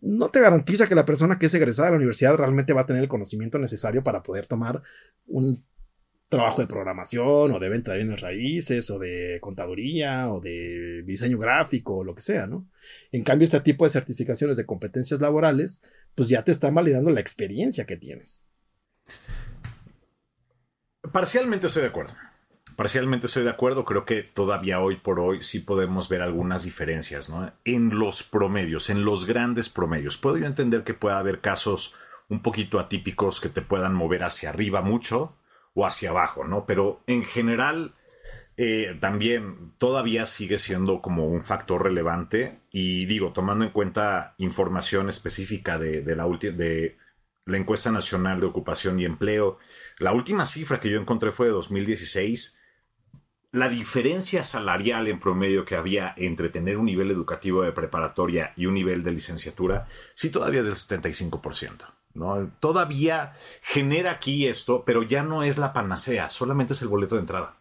[0.00, 2.86] no te garantiza que la persona que es egresada de la universidad realmente va a
[2.86, 4.82] tener el conocimiento necesario para poder tomar
[5.26, 5.62] un
[6.30, 11.36] trabajo de programación o de venta de bienes raíces o de contaduría o de diseño
[11.36, 12.66] gráfico o lo que sea, ¿no?
[13.12, 15.82] En cambio, este tipo de certificaciones de competencias laborales,
[16.14, 18.48] pues ya te están validando la experiencia que tienes.
[21.12, 22.14] Parcialmente estoy de acuerdo.
[22.76, 27.28] Parcialmente estoy de acuerdo, creo que todavía hoy por hoy sí podemos ver algunas diferencias
[27.28, 27.52] ¿no?
[27.64, 30.18] en los promedios, en los grandes promedios.
[30.18, 31.94] Puedo yo entender que pueda haber casos
[32.28, 35.36] un poquito atípicos que te puedan mover hacia arriba mucho
[35.74, 36.66] o hacia abajo, ¿no?
[36.66, 37.94] Pero en general
[38.56, 45.08] eh, también todavía sigue siendo como un factor relevante y digo, tomando en cuenta información
[45.08, 46.96] específica de, de la, de
[47.44, 49.58] la encuesta nacional de ocupación y empleo,
[49.98, 52.60] la última cifra que yo encontré fue de 2016
[53.54, 58.66] la diferencia salarial en promedio que había entre tener un nivel educativo de preparatoria y
[58.66, 59.86] un nivel de licenciatura,
[60.16, 61.86] sí todavía es del 75%.
[62.14, 62.50] ¿no?
[62.58, 67.20] Todavía genera aquí esto, pero ya no es la panacea, solamente es el boleto de
[67.20, 67.60] entrada.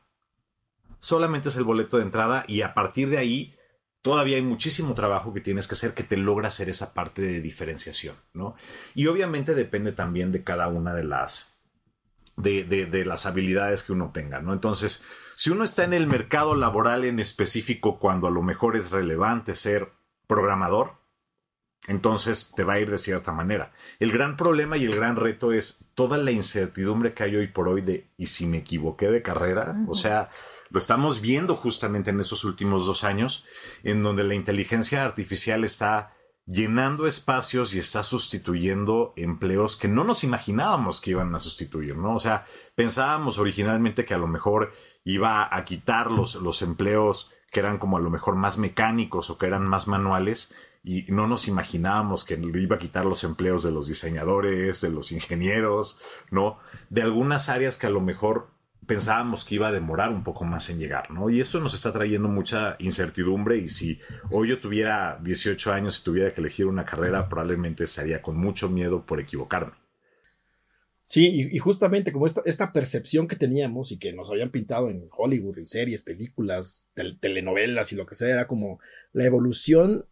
[0.99, 3.55] Solamente es el boleto de entrada y a partir de ahí
[4.01, 7.39] todavía hay muchísimo trabajo que tienes que hacer que te logra hacer esa parte de
[7.39, 8.55] diferenciación, ¿no?
[8.95, 11.55] Y obviamente depende también de cada una de las,
[12.35, 14.53] de, de las habilidades que uno tenga, ¿no?
[14.53, 15.03] Entonces,
[15.35, 19.55] si uno está en el mercado laboral en específico cuando a lo mejor es relevante
[19.55, 19.91] ser
[20.27, 21.03] programador,
[21.87, 23.73] entonces te va a ir de cierta manera.
[23.99, 27.67] El gran problema y el gran reto es toda la incertidumbre que hay hoy por
[27.67, 29.75] hoy de ¿y si me equivoqué de carrera?
[29.87, 30.29] O sea,
[30.69, 33.45] lo estamos viendo justamente en esos últimos dos años,
[33.83, 36.13] en donde la inteligencia artificial está
[36.45, 42.15] llenando espacios y está sustituyendo empleos que no nos imaginábamos que iban a sustituir, ¿no?
[42.15, 44.73] O sea, pensábamos originalmente que a lo mejor
[45.05, 49.37] iba a quitar los, los empleos que eran como a lo mejor más mecánicos o
[49.37, 50.53] que eran más manuales
[50.83, 55.13] y no nos imaginábamos que iba a quitar los empleos de los diseñadores, de los
[55.13, 56.59] ingenieros, ¿no?
[56.89, 58.49] De algunas áreas que a lo mejor
[58.85, 61.29] pensábamos que iba a demorar un poco más en llegar, ¿no?
[61.29, 63.99] Y esto nos está trayendo mucha incertidumbre y si
[64.31, 68.69] hoy yo tuviera 18 años y tuviera que elegir una carrera, probablemente estaría con mucho
[68.69, 69.73] miedo por equivocarme.
[71.05, 75.09] Sí, y, justamente como esta, esta, percepción que teníamos y que nos habían pintado en
[75.11, 76.87] Hollywood, en series, películas,
[77.19, 78.79] telenovelas y lo que sea, era como
[79.11, 80.05] la evolución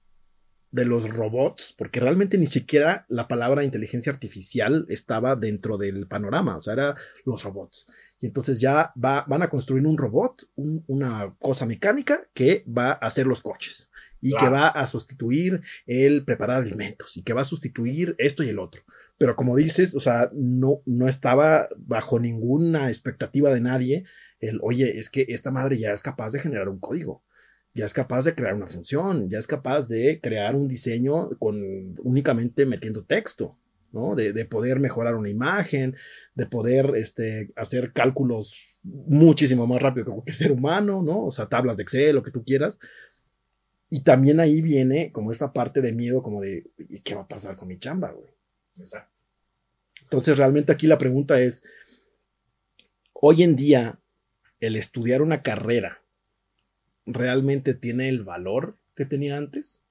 [0.72, 6.58] de los robots, porque realmente ni siquiera la palabra inteligencia artificial estaba dentro del panorama,
[6.58, 7.86] o sea, era los robots.
[8.20, 13.08] Y entonces ya va, van a construir un robot, una cosa mecánica que va a
[13.08, 13.90] hacer los coches
[14.22, 18.50] y que va a sustituir el preparar alimentos y que va a sustituir esto y
[18.50, 18.84] el otro.
[19.18, 24.06] Pero como dices, o sea, no, no estaba bajo ninguna expectativa de nadie
[24.40, 27.24] el, oye, es que esta madre ya es capaz de generar un código
[27.74, 31.96] ya es capaz de crear una función, ya es capaz de crear un diseño con
[32.00, 33.58] únicamente metiendo texto,
[33.92, 34.16] ¿no?
[34.16, 35.96] De, de poder mejorar una imagen,
[36.36, 41.26] de poder este, hacer cálculos muchísimo más rápido que cualquier ser humano, ¿no?
[41.26, 42.80] O sea, tablas de Excel, lo que tú quieras.
[43.90, 47.28] Y también ahí viene como esta parte de miedo, como de, ¿y qué va a
[47.28, 48.30] pasar con mi chamba, güey?
[48.78, 49.22] Exacto.
[50.04, 51.64] Entonces, realmente aquí la pregunta es,
[53.14, 54.00] hoy en día,
[54.60, 56.01] el estudiar una carrera
[57.06, 59.82] realmente tiene el valor que tenía antes?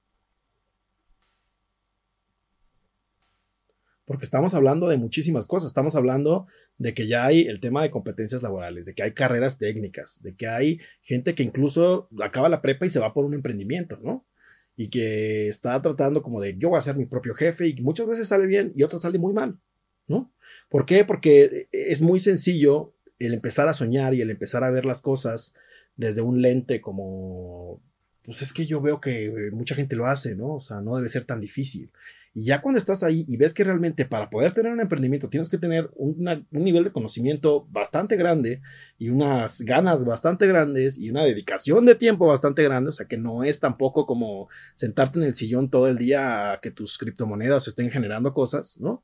[4.05, 5.67] Porque estamos hablando de muchísimas cosas.
[5.69, 6.45] Estamos hablando
[6.77, 10.35] de que ya hay el tema de competencias laborales, de que hay carreras técnicas, de
[10.35, 14.27] que hay gente que incluso acaba la prepa y se va por un emprendimiento, ¿no?
[14.75, 18.07] Y que está tratando como de yo voy a ser mi propio jefe y muchas
[18.07, 19.59] veces sale bien y otras sale muy mal,
[20.07, 20.33] ¿no?
[20.67, 21.05] ¿Por qué?
[21.05, 25.53] Porque es muy sencillo el empezar a soñar y el empezar a ver las cosas
[26.01, 27.81] desde un lente como
[28.23, 30.55] pues es que yo veo que mucha gente lo hace, ¿no?
[30.55, 31.91] O sea, no debe ser tan difícil.
[32.33, 35.49] Y ya cuando estás ahí y ves que realmente para poder tener un emprendimiento tienes
[35.49, 38.61] que tener un nivel de conocimiento bastante grande
[38.97, 43.17] y unas ganas bastante grandes y una dedicación de tiempo bastante grande, o sea que
[43.17, 47.67] no es tampoco como sentarte en el sillón todo el día a que tus criptomonedas
[47.67, 49.03] estén generando cosas, ¿no?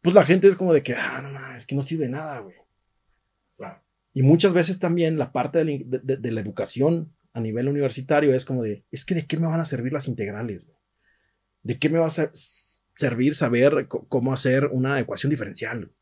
[0.00, 2.56] Pues la gente es como de que, ah, no, es que no sirve nada, güey.
[4.12, 8.84] Y muchas veces también la parte de la, educación a nivel universitario es como de,
[8.90, 10.66] es que de qué me van a servir las integrales?
[11.62, 12.30] ¿De qué me va a
[12.94, 15.92] servir saber cómo hacer una ecuación diferencial?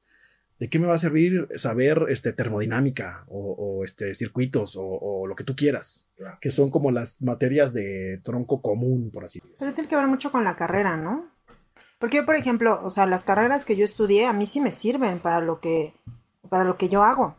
[0.58, 5.44] ¿De qué me va a servir saber este, termodinámica o, este, circuitos o, lo que
[5.44, 6.08] tú quieras?
[6.40, 9.56] Que son como las materias de tronco común, por así decirlo.
[9.60, 11.30] Pero tiene que ver mucho con la carrera, ¿no?
[11.98, 14.72] Porque yo, por ejemplo, o sea, las carreras que yo estudié a mí sí me
[14.72, 15.94] sirven para lo que,
[16.48, 17.36] para lo que yo hago.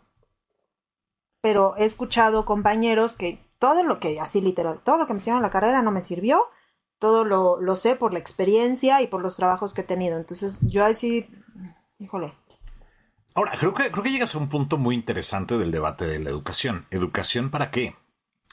[1.42, 5.40] Pero he escuchado compañeros que todo lo que, así literal, todo lo que me hicieron
[5.40, 6.42] en la carrera no me sirvió
[7.00, 10.18] todo lo, lo, sé por la experiencia y por los trabajos que he tenido.
[10.18, 11.28] Entonces, yo así,
[11.98, 12.34] híjole.
[13.36, 16.30] Ahora, creo que, creo que llegas a un punto muy interesante del debate de la
[16.30, 16.86] educación.
[16.92, 17.96] ¿Educación para qué?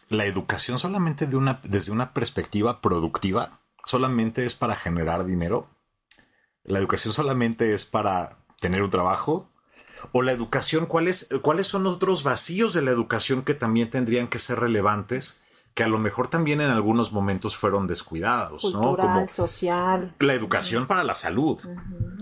[0.09, 3.61] ¿La educación solamente de una, desde una perspectiva productiva?
[3.85, 5.69] ¿Solamente es para generar dinero?
[6.63, 9.51] ¿La educación solamente es para tener un trabajo?
[10.13, 14.39] ¿O la educación, cuáles, cuáles son otros vacíos de la educación que también tendrían que
[14.39, 15.43] ser relevantes
[15.77, 18.97] que a lo mejor también en algunos momentos fueron descuidados, ¿no?
[18.97, 20.15] Como social.
[20.19, 21.61] La educación para la salud,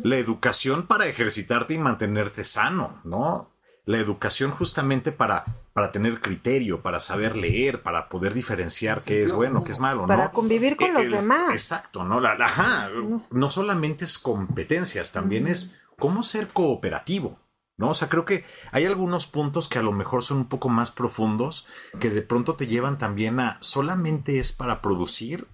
[0.03, 3.53] la educación para ejercitarte y mantenerte sano, ¿no?
[3.85, 9.31] La educación justamente para, para tener criterio, para saber leer, para poder diferenciar qué es
[9.31, 10.09] bueno, qué es malo, ¿no?
[10.09, 11.53] Para convivir con los demás.
[11.53, 12.19] Exacto, ¿no?
[12.19, 12.89] La, ajá,
[13.31, 17.39] no solamente es competencias, también es cómo ser cooperativo.
[17.77, 17.91] ¿No?
[17.91, 20.91] O sea, creo que hay algunos puntos que a lo mejor son un poco más
[20.91, 21.67] profundos,
[22.01, 25.47] que de pronto te llevan también a solamente es para producir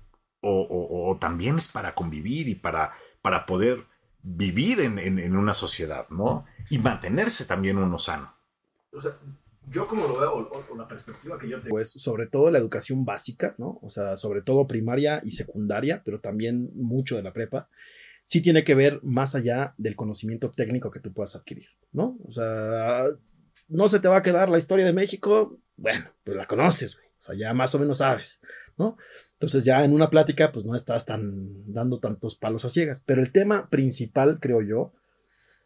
[0.42, 3.86] o, también es para convivir y para, para poder
[4.22, 6.46] vivir en, una sociedad, ¿no?
[6.70, 8.34] Y mantenerse también uno sano.
[8.92, 9.18] O sea,
[9.68, 13.04] yo como lo veo, o, la perspectiva que yo tengo es sobre todo la educación
[13.04, 13.78] básica, ¿no?
[13.82, 17.68] O sea, sobre todo primaria y secundaria, pero también mucho de la prepa
[18.30, 22.16] sí tiene que ver más allá del conocimiento técnico que tú puedas adquirir, ¿no?
[22.22, 23.06] O sea,
[23.66, 27.08] no se te va a quedar la historia de México, bueno, pues la conoces, güey.
[27.08, 28.40] O sea, ya más o menos sabes,
[28.78, 28.96] ¿no?
[29.32, 33.02] Entonces ya en una plática, pues no estás tan dando tantos palos a ciegas.
[33.04, 34.92] Pero el tema principal, creo yo,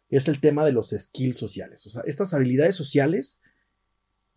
[0.09, 1.85] es el tema de los skills sociales.
[1.85, 3.41] O sea, estas habilidades sociales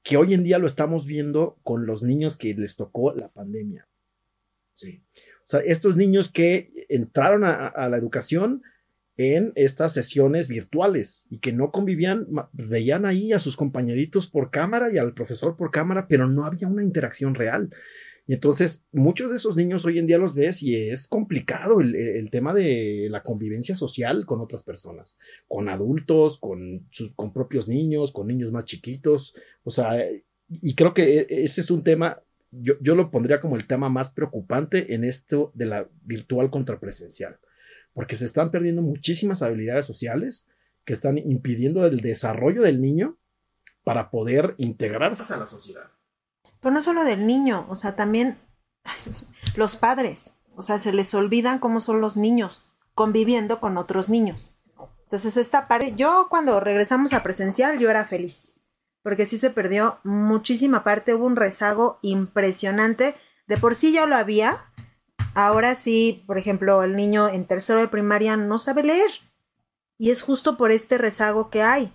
[0.02, 3.88] que hoy en día lo estamos viendo con los niños que les tocó la pandemia.
[4.74, 5.02] Sí.
[5.48, 8.62] O sea, estos niños que entraron a, la educación
[9.16, 14.92] en estas sesiones virtuales y que no convivían, veían ahí a sus compañeritos por cámara
[14.92, 17.70] y al profesor por cámara, pero no había una interacción real.
[18.26, 22.28] Y entonces muchos de esos niños hoy en día los ves y es complicado el,
[22.30, 25.16] tema de la convivencia social con otras personas,
[25.48, 29.34] con adultos, con, con propios niños, con niños más chiquitos.
[29.64, 29.92] O sea,
[30.50, 34.10] y creo que e, ese es un tema yo, lo pondría como el tema más
[34.10, 37.38] preocupante en esto de la virtual contra presencial,
[37.92, 40.48] porque se están perdiendo muchísimas habilidades sociales
[40.84, 43.18] que están impidiendo el desarrollo del niño
[43.84, 45.90] para poder integrarse a la sociedad.
[46.60, 48.38] Pero no solo del niño, o sea, también
[49.56, 54.54] los padres, o sea, se les olvidan cómo son los niños conviviendo con otros niños.
[55.04, 58.54] Entonces, esta parte, yo cuando regresamos a presencial, yo era feliz
[59.08, 63.14] porque sí se perdió muchísima parte, hubo un rezago impresionante.
[63.46, 64.66] De por sí ya lo había.
[65.32, 69.10] Ahora sí, por ejemplo, el niño en tercero de primaria no sabe leer.
[69.96, 71.90] Y es justo por este rezago que hay.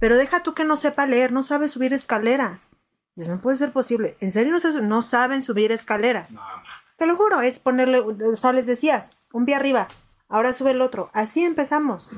[0.00, 2.72] Pero deja tú que no sepa leer, no sabe subir escaleras.
[3.16, 4.18] Eso no puede ser posible.
[4.20, 6.36] ¿En serio no, no saben subir escaleras?
[6.98, 9.88] Te lo juro, es ponerle, o sea, les decías, un pie arriba,
[10.28, 11.08] ahora sube el otro.
[11.14, 12.12] Así empezamos.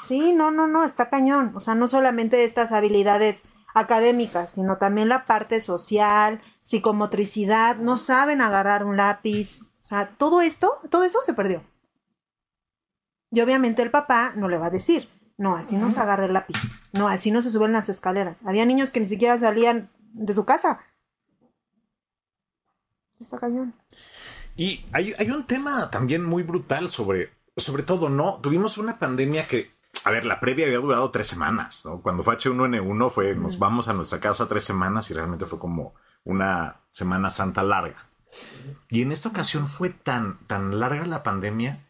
[0.00, 1.52] Sí, no, no, no, está cañón.
[1.54, 8.40] O sea, no solamente estas habilidades académicas, sino también la parte social, psicomotricidad, no saben
[8.40, 9.62] agarrar un lápiz.
[9.78, 11.62] O sea, todo esto, todo eso se perdió.
[13.30, 16.32] Y obviamente el papá no le va a decir, no, así no se agarra el
[16.32, 16.56] lápiz,
[16.92, 18.46] no, así no se suben las escaleras.
[18.46, 20.80] Había niños que ni siquiera salían de su casa.
[23.20, 23.74] Está cañón.
[24.56, 28.40] Y hay, hay un tema también muy brutal sobre, sobre todo, ¿no?
[28.40, 32.00] Tuvimos una pandemia que a ver, la previa había durado tres semanas, ¿no?
[32.00, 35.94] Cuando fue H1N1 fue, nos vamos a nuestra casa tres semanas y realmente fue como
[36.24, 38.08] una Semana Santa larga.
[38.88, 41.86] Y en esta ocasión fue tan, tan larga la pandemia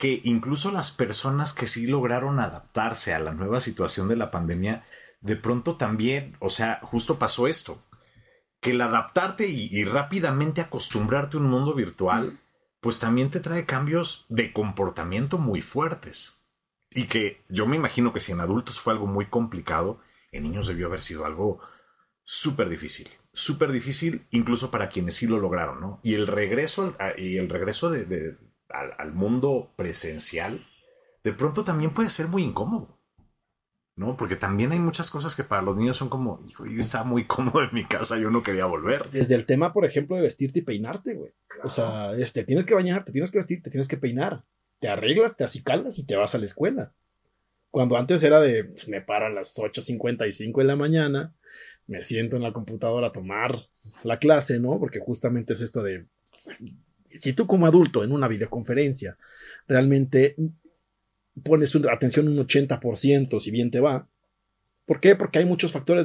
[0.00, 4.86] que incluso las personas que sí lograron adaptarse a la nueva situación de la pandemia,
[5.20, 7.82] de pronto también, o sea, justo pasó esto.
[8.60, 12.40] que el adaptarte y, rápidamente acostumbrarte a un mundo virtual,
[12.80, 16.39] pues también te trae cambios de comportamiento muy fuertes.
[16.90, 20.00] Y que yo me imagino que si en adultos fue algo muy complicado,
[20.32, 21.60] en niños debió haber sido algo
[22.24, 23.08] súper difícil.
[23.32, 26.00] Súper difícil incluso para quienes sí lo lograron, ¿no?
[26.02, 28.36] Y el regreso, y el regreso de,
[28.68, 30.66] al mundo presencial,
[31.22, 33.00] de pronto también puede ser muy incómodo.
[34.00, 34.16] ¿no?
[34.16, 37.26] Porque también hay muchas cosas que para los niños son como, hijo, yo estaba muy
[37.26, 39.10] cómodo en mi casa, yo no quería volver.
[39.10, 41.32] Desde el tema, por ejemplo, de vestirte y peinarte, güey.
[41.62, 44.44] O sea, este, tienes que bañar, te tienes que vestir, te tienes que peinar.
[44.80, 46.94] Te arreglas, te acicaldas y te vas a la escuela.
[47.70, 51.34] Cuando antes era de, pues, me paro a las 8.55 de la mañana,
[51.86, 53.68] me siento en la computadora a tomar
[54.02, 54.80] la clase, ¿no?
[54.80, 56.06] Porque justamente es esto de,
[57.10, 59.18] si tú como adulto en una videoconferencia
[59.66, 60.36] realmente
[61.42, 64.08] pones atención un 80%, si bien te va.
[64.90, 65.14] ¿Por qué?
[65.14, 66.04] Porque hay muchos factores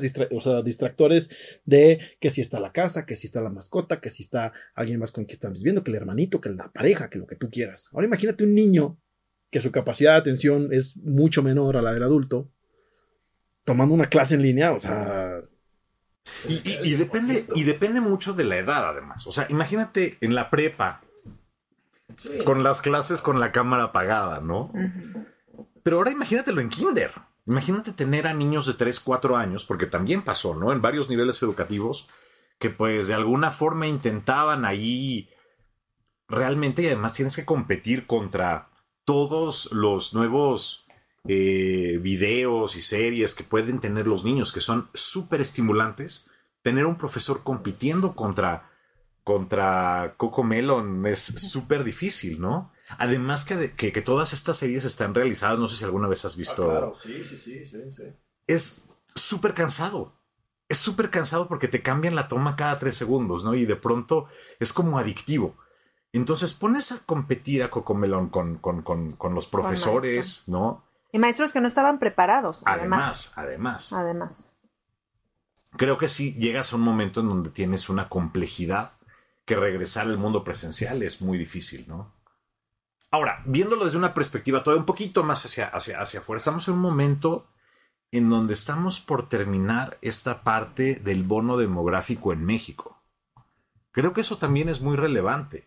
[0.64, 1.30] distractores
[1.66, 5.00] de que si está la casa, que si está la mascota, que si está alguien
[5.00, 7.50] más con quien están viviendo, que el hermanito, que la pareja, que lo que tú
[7.50, 7.90] quieras.
[7.94, 9.00] Ahora imagínate un niño
[9.50, 12.52] que su capacidad de atención es mucho menor a la del adulto,
[13.64, 15.42] tomando una clase en línea, o sea...
[16.48, 19.26] Y, depende, y depende mucho de la edad, además.
[19.26, 21.02] O sea, imagínate en la prepa,
[22.44, 24.72] con las clases con la cámara apagada, ¿no?
[25.82, 27.12] Pero ahora imagínatelo en kinder.
[27.46, 30.72] Imagínate tener a niños de 3, 4 años, porque también pasó, ¿no?
[30.72, 32.10] En varios niveles educativos,
[32.60, 35.30] que pues de alguna forma intentaban ahí
[36.28, 38.70] realmente y además tienes que competir contra
[39.04, 40.88] todos los nuevos
[41.28, 46.30] eh, videos y series que pueden tener los niños, que son súper estimulantes.
[46.64, 48.72] Tener un profesor compitiendo contra
[49.26, 52.72] contra Coco Melon es súper difícil, ¿no?
[52.98, 56.64] Además que, que, todas estas series están realizadas, no sé si alguna vez has visto.
[56.64, 58.04] Ah, claro, sí, sí, sí, sí, sí.
[58.48, 58.82] Es
[59.14, 60.14] súper cansado.
[60.68, 63.54] Es súper cansado porque te cambian la toma cada tres segundos, ¿no?
[63.54, 64.28] Y de pronto
[64.60, 65.56] es como adictivo.
[66.12, 70.84] Entonces pones a competir a Cocomelon con, con, con, con los profesores, ¿no?
[71.12, 72.64] Y maestros que no estaban preparados.
[72.66, 73.94] Además, además.
[73.94, 74.50] Además.
[75.78, 78.94] Creo que sí llegas a un momento en donde tienes una complejidad
[79.44, 82.14] que regresar al mundo presencial es muy difícil, ¿no?
[83.16, 86.74] Ahora, viéndolo desde una perspectiva todavía un poquito más hacia, hacia, hacia afuera, estamos en
[86.74, 87.48] un momento
[88.12, 93.02] en donde estamos por terminar esta parte del bono demográfico en México.
[93.92, 95.66] Creo que eso también es muy relevante,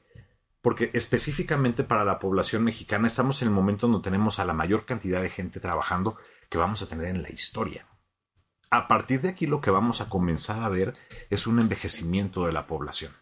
[0.61, 4.53] porque específicamente para la población mexicana estamos en el momento en donde tenemos a la
[4.53, 6.18] mayor cantidad de gente trabajando
[6.51, 7.86] que vamos a tener en la historia.
[8.68, 10.99] A partir de aquí lo que vamos a comenzar a ver
[11.30, 13.12] es un envejecimiento de la población.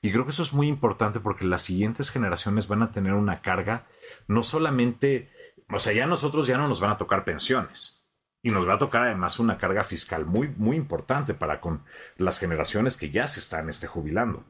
[0.00, 3.42] Y creo que eso es muy importante porque las siguientes generaciones van a tener una
[3.42, 3.86] carga,
[4.28, 5.30] no solamente,
[5.70, 8.04] o sea, ya nosotros ya no nos van a tocar pensiones.
[8.40, 11.84] Y nos va a tocar además una carga fiscal muy, muy importante para con
[12.16, 14.44] las generaciones que ya se están este, jubilando.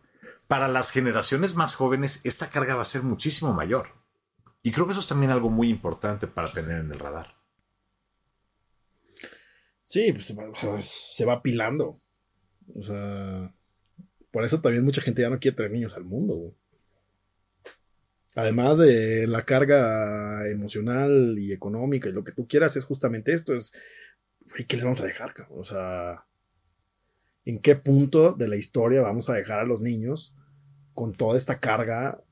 [0.46, 3.94] Para las generaciones más jóvenes, esta carga va a ser muchísimo mayor.
[4.62, 7.36] Y creo que eso es también algo muy importante para tener en el radar.
[9.84, 10.34] Sí, pues
[10.80, 11.96] se va apilando.
[12.74, 13.55] O sea,
[14.39, 16.55] por eso también mucha gente ya no quiere traer niños al mundo,
[18.36, 23.53] Además de la carga emocional y económica y lo que tú quieras, es justamente esto:
[23.53, 23.72] es,
[24.68, 25.34] ¿qué les vamos a dejar?
[25.51, 26.24] O sea,
[27.47, 30.36] ¿en qué punto de la historia vamos a dejar a los niños
[30.95, 32.22] con toda esta carga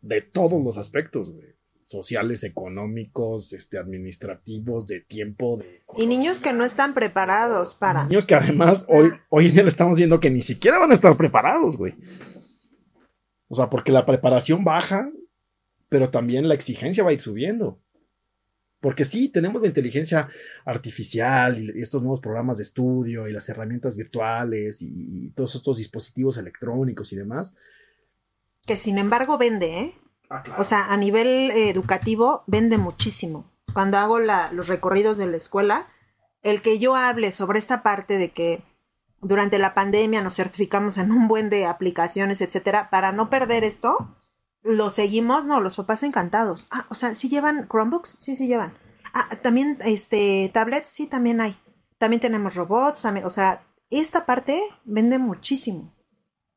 [0.00, 1.54] de todos los aspectos, güey?
[1.90, 5.56] Sociales, económicos, este, administrativos, de tiempo.
[5.56, 8.04] De y niños que no están preparados para.
[8.04, 10.94] Niños que además hoy, hoy en día lo estamos viendo que ni siquiera van a
[10.94, 11.94] estar preparados, güey.
[13.48, 15.10] O sea, porque la preparación baja,
[15.88, 17.82] pero también la exigencia va a ir subiendo.
[18.78, 20.28] Porque sí, tenemos la inteligencia
[20.64, 26.38] artificial y estos nuevos programas de estudio y las herramientas virtuales y todos estos dispositivos
[26.38, 27.56] electrónicos y demás.
[28.64, 29.99] Que sin embargo vende, ¿eh?
[30.30, 33.50] Ah, o sea, a nivel eh, educativo vende muchísimo.
[33.74, 35.88] Cuando hago los recorridos de la escuela,
[36.42, 38.62] el que yo hable sobre esta parte de que
[39.20, 44.16] durante la pandemia nos certificamos en un buen de aplicaciones, etcétera, para no perder esto,
[44.62, 46.66] lo seguimos, no, los papás encantados.
[46.70, 48.16] Ah, o sea, ¿sí llevan Chromebooks?
[48.20, 48.78] Sí, sí llevan.
[49.12, 51.58] Ah, también, este, tablets, sí, también hay.
[51.98, 55.92] También tenemos robots, también, o sea, esta parte vende muchísimo,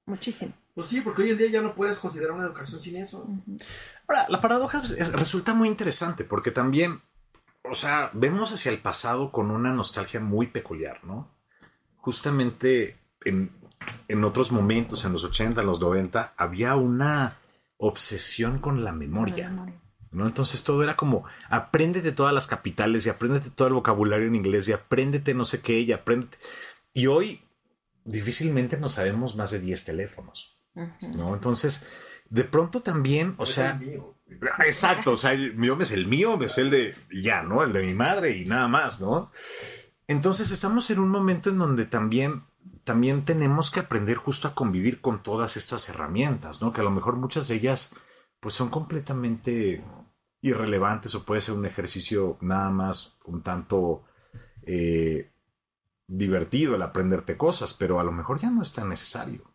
[0.05, 0.53] muchísimo.
[0.73, 3.27] Pues sí, porque hoy en día ya no puedes considerar una educación sin eso.
[4.07, 4.81] Ahora, la paradoja
[5.13, 7.01] resulta muy interesante porque también,
[7.63, 11.29] o sea, vemos hacia el pasado con una nostalgia muy peculiar, ¿no?
[11.97, 13.51] Justamente en,
[14.07, 17.37] en otros momentos, en los 80, en los 90, había una
[17.77, 19.49] obsesión con la memoria.
[20.11, 20.27] ¿no?
[20.27, 24.67] Entonces todo era como, apréndete todas las capitales y apréndete todo el vocabulario en inglés
[24.67, 26.37] y apréndete no sé qué y apréndete.
[26.93, 27.43] Y hoy
[28.05, 31.33] difícilmente nos sabemos más de 10 teléfonos, ¿no?
[31.33, 31.85] Entonces,
[32.29, 33.79] de pronto también, o sea...
[34.65, 37.63] Exacto, o sea, yo me sé el mío, me sé el de ya, ¿no?
[37.63, 39.31] El de mi madre y nada más, ¿no?
[40.07, 42.43] Entonces estamos en un momento en donde también,
[42.83, 46.73] también tenemos que aprender justo a convivir con todas estas herramientas, ¿no?
[46.73, 47.95] Que a lo mejor muchas de ellas
[48.39, 49.83] pues son completamente
[50.41, 54.03] irrelevantes o puede ser un ejercicio nada más un tanto
[54.63, 55.31] eh,
[56.07, 59.52] divertido el aprenderte cosas, pero a lo mejor ya no es tan necesario.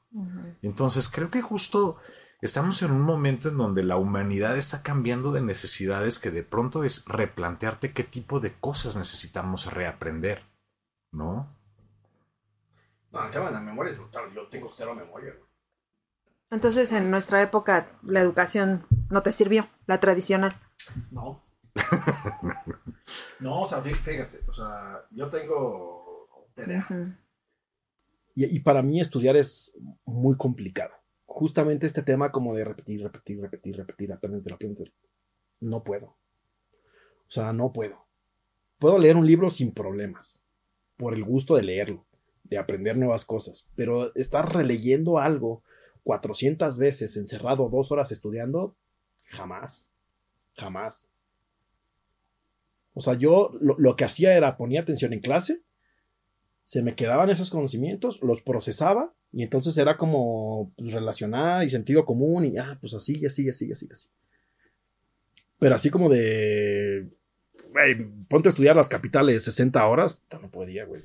[0.62, 1.98] Entonces creo que justo
[2.40, 6.84] estamos en un momento en donde la humanidad está cambiando de necesidades que de pronto
[6.84, 10.42] es replantearte qué tipo de cosas necesitamos reaprender,
[11.12, 11.54] ¿no?
[13.10, 14.32] No, el tema de la memoria es brutal.
[14.34, 15.34] Yo tengo cero memoria.
[16.50, 20.60] Entonces, en nuestra época, la educación no te sirvió, la tradicional.
[21.10, 21.44] No.
[23.40, 26.48] no, o sea, fíjate, o sea, yo tengo
[28.46, 29.72] y, para mí estudiar es
[30.04, 30.94] muy complicado
[31.38, 34.92] justamente este tema como de repetir, repetir, repetir, repetir, aprender, aprender.
[35.60, 36.16] No puedo.
[37.28, 38.06] O sea, no puedo.
[38.80, 40.42] Puedo leer un libro sin problemas,
[40.96, 42.04] por el gusto de leerlo,
[42.42, 45.62] de aprender nuevas cosas, pero estar releyendo algo
[46.02, 48.74] 400 veces encerrado dos horas estudiando,
[49.26, 49.86] jamás,
[50.56, 51.08] jamás.
[52.94, 55.62] O sea, yo lo, lo que hacía era ponía atención en clase,
[56.68, 62.04] se me quedaban esos conocimientos, los procesaba y entonces era como pues, relacionar y sentido
[62.04, 64.10] común y, ah, pues así, así, así, así, así.
[65.58, 67.08] Pero así como de,
[67.72, 71.02] güey, ponte a estudiar las capitales 60 horas, no podía, güey.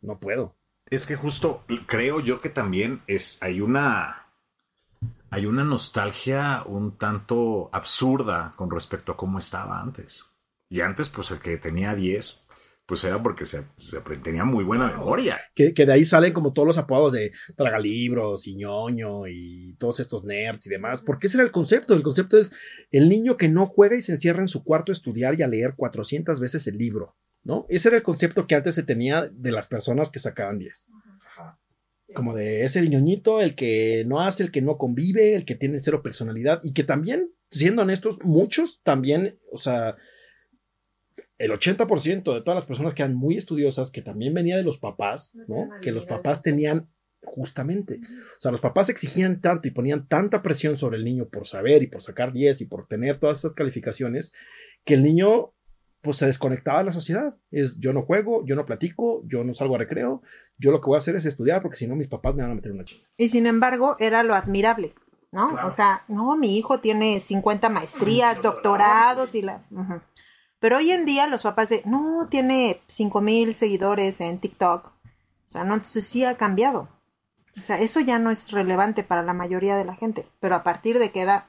[0.00, 0.56] No puedo.
[0.88, 4.24] Es que justo creo yo que también es, hay una,
[5.28, 10.30] hay una nostalgia un tanto absurda con respecto a cómo estaba antes.
[10.70, 12.45] Y antes, pues el que tenía 10,
[12.86, 13.64] pues era porque se,
[14.22, 15.38] tenía muy buena memoria.
[15.54, 20.24] Que, de ahí salen como todos los apodos de tragalibros y ñoño y todos estos
[20.24, 21.02] nerds y demás.
[21.02, 21.94] Porque ese era el concepto.
[21.94, 22.52] El concepto es
[22.92, 25.48] el niño que no juega y se encierra en su cuarto a estudiar y a
[25.48, 27.66] leer 400 veces el libro, ¿no?
[27.68, 30.86] Ese era el concepto que antes se tenía de las personas que sacaban 10.
[32.14, 35.56] Como de es el ñoñito, el que no hace, el que no convive, el que
[35.56, 39.96] tiene cero personalidad y que también, siendo honestos, muchos también, o sea,
[41.38, 44.78] el 80% de todas las personas que eran muy estudiosas, que también venía de los
[44.78, 45.68] papás, ¿no?
[45.82, 46.88] Que los papás tenían
[47.22, 51.46] justamente, o sea, los papás exigían tanto y ponían tanta presión sobre el niño por
[51.48, 54.32] saber y por sacar 10 y por tener todas esas calificaciones,
[54.84, 55.52] que el niño
[56.02, 57.36] pues se desconectaba de la sociedad.
[57.50, 60.22] Es yo no juego, yo no platico, yo no salgo a recreo,
[60.56, 62.52] yo lo que voy a hacer es estudiar porque si no mis papás me van
[62.52, 63.08] a meter una chinga.
[63.16, 64.94] Y sin embargo, era lo admirable,
[65.32, 65.58] ¿no?
[65.66, 69.64] O sea, no, mi hijo tiene 50 maestrías, doctorados y la...
[70.58, 74.86] Pero hoy en día los papás de, no, tiene cinco mil seguidores en TikTok.
[74.86, 76.88] O sea, no, entonces sí ha cambiado.
[77.58, 80.26] O sea, eso ya no es relevante para la mayoría de la gente.
[80.40, 81.44] Pero a partir de qué edad.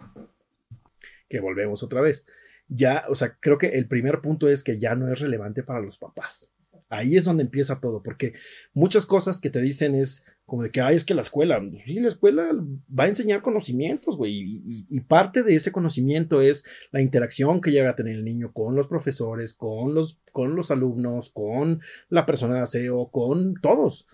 [1.29, 2.25] Que volvemos otra vez.
[2.69, 5.79] Ya, o sea, creo que el primer punto es que ya no es relevante para
[5.79, 6.53] los papás.
[6.89, 8.33] Ahí es donde empieza todo, porque
[8.73, 11.99] muchas cosas que te dicen es como de que, ay, es que la escuela, sí,
[11.99, 12.49] la escuela
[12.97, 14.45] va a enseñar conocimientos, güey,
[14.89, 18.75] y, parte de ese conocimiento es la interacción que llega a tener el niño con
[18.75, 24.07] los profesores, con los, con los alumnos, con la persona de aseo, con todos.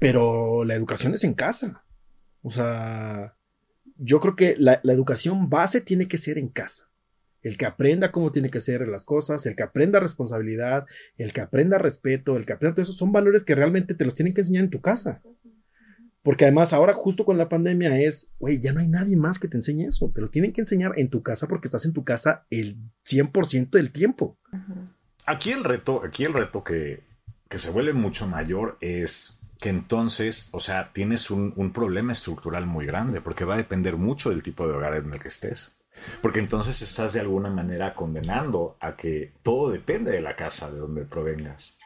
[0.00, 1.84] Pero la educación es en casa.
[2.42, 3.36] O sea,
[3.96, 6.91] yo creo que la educación base tiene que ser en casa
[7.42, 10.86] el que aprenda cómo tiene que ser las cosas, el que aprenda responsabilidad,
[11.16, 14.14] el que aprenda respeto, el que aprenda todo eso, son valores que realmente te los
[14.14, 15.22] tienen que enseñar en tu casa.
[16.22, 19.48] Porque además ahora justo con la pandemia es, güey, ya no hay nadie más que
[19.48, 22.04] te enseñe eso, te lo tienen que enseñar en tu casa porque estás en tu
[22.04, 22.76] casa el
[23.08, 24.38] 100% del tiempo.
[25.26, 27.02] Aquí el reto, aquí el reto que,
[27.48, 32.66] que se vuelve mucho mayor es que entonces, o sea, tienes un, un problema estructural
[32.66, 35.76] muy grande porque va a depender mucho del tipo de hogar en el que estés.
[36.20, 40.78] Porque entonces estás de alguna manera condenando a que todo depende de la casa de
[40.78, 41.78] donde provengas.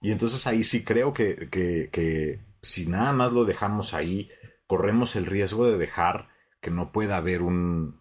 [0.00, 4.30] Y entonces ahí sí creo que, que, si nada más lo dejamos ahí,
[4.66, 6.28] corremos el riesgo de dejar
[6.60, 8.00] que no pueda haber un,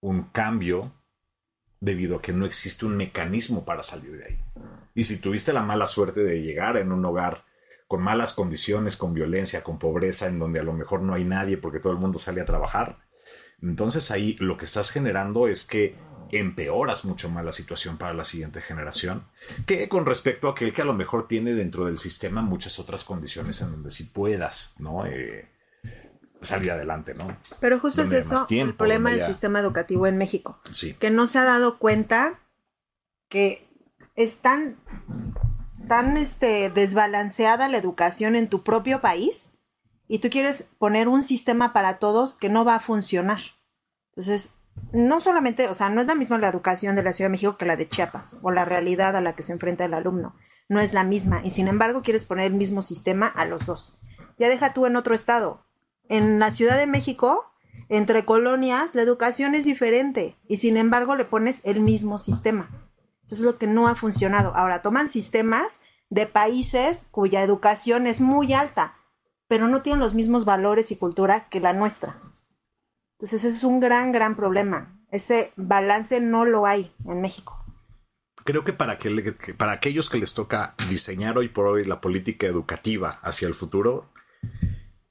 [0.00, 0.92] un cambio
[1.80, 4.40] debido a que no existe un mecanismo para salir de ahí.
[4.94, 7.44] Y si tuviste la mala suerte de llegar en un hogar
[7.86, 11.56] con malas condiciones, con violencia, con pobreza, en donde a lo mejor no hay nadie
[11.56, 12.98] porque todo el mundo sale a trabajar,
[13.62, 15.96] entonces ahí lo que estás generando es que
[16.30, 19.24] empeoras mucho más la situación para la siguiente generación
[19.66, 23.04] que con respecto a aquel que a lo mejor tiene dentro del sistema muchas otras
[23.04, 25.06] condiciones en donde sí puedas, ¿no?
[25.06, 25.48] Eh,
[26.42, 27.36] salir adelante, ¿no?
[27.60, 30.60] Pero justo es eso el problema del sistema educativo en México.
[30.70, 30.94] Sí.
[30.94, 32.38] Que no se ha dado cuenta
[33.28, 33.66] que
[34.14, 34.76] es tan
[35.88, 39.52] tan este, desbalanceada la educación en tu propio país
[40.08, 43.40] y tú quieres poner un sistema para todos que no va a funcionar.
[44.10, 44.50] Entonces,
[44.92, 47.56] no solamente, o sea, no es la misma la educación de la Ciudad de México
[47.56, 50.34] que la de Chiapas o la realidad a la que se enfrenta el alumno.
[50.68, 53.98] No es la misma y sin embargo quieres poner el mismo sistema a los dos.
[54.38, 55.64] Ya deja tú en otro estado.
[56.08, 57.52] En la Ciudad de México,
[57.88, 62.70] entre colonias, la educación es diferente y sin embargo le pones el mismo sistema.
[63.26, 64.54] Eso es lo que no ha funcionado.
[64.56, 68.94] Ahora, toman sistemas de países cuya educación es muy alta,
[69.48, 72.20] pero no tienen los mismos valores y cultura que la nuestra.
[73.18, 75.00] Entonces, ese es un gran, gran problema.
[75.10, 77.56] Ese balance no lo hay en México.
[78.44, 82.46] Creo que para, que, para aquellos que les toca diseñar hoy por hoy la política
[82.46, 84.12] educativa hacia el futuro,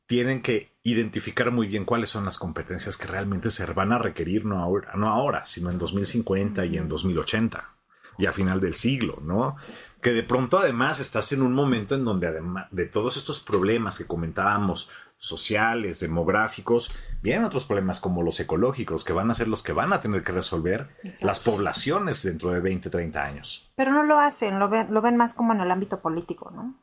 [0.05, 4.45] tienen que identificar muy bien cuáles son las competencias que realmente se van a requerir
[4.45, 7.76] no ahora, no ahora sino en 2050 y en 2080
[8.17, 9.55] y a final del siglo, ¿no?
[10.01, 13.97] Que de pronto además estás en un momento en donde además de todos estos problemas
[13.97, 19.63] que comentábamos, sociales, demográficos, vienen otros problemas como los ecológicos, que van a ser los
[19.63, 20.89] que van a tener que resolver
[21.21, 23.71] las poblaciones dentro de 20, 30 años.
[23.75, 26.75] Pero no lo hacen, lo ven, lo ven más como en el ámbito político, ¿no?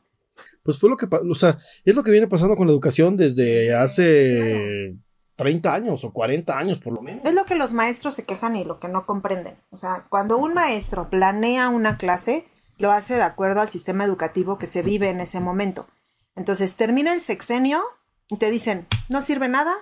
[0.63, 3.73] Pues fue lo que, o sea, es lo que viene pasando con la educación desde
[3.73, 4.97] hace
[5.35, 7.25] 30 años o 40 años por lo menos.
[7.25, 9.57] Es lo que los maestros se quejan y lo que no comprenden.
[9.71, 14.57] O sea, cuando un maestro planea una clase, lo hace de acuerdo al sistema educativo
[14.57, 15.87] que se vive en ese momento.
[16.35, 17.81] Entonces termina el sexenio
[18.29, 19.75] y te dicen, no sirve nada,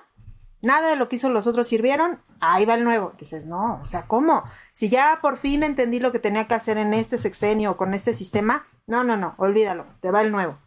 [0.62, 3.14] nada de lo que hizo los otros sirvieron, ahí va el nuevo.
[3.20, 4.44] Dices, no, o sea, ¿cómo?
[4.72, 7.94] Si ya por fin entendí lo que tenía que hacer en este sexenio o con
[7.94, 10.58] este sistema, no, no, no, olvídalo, te va el nuevo.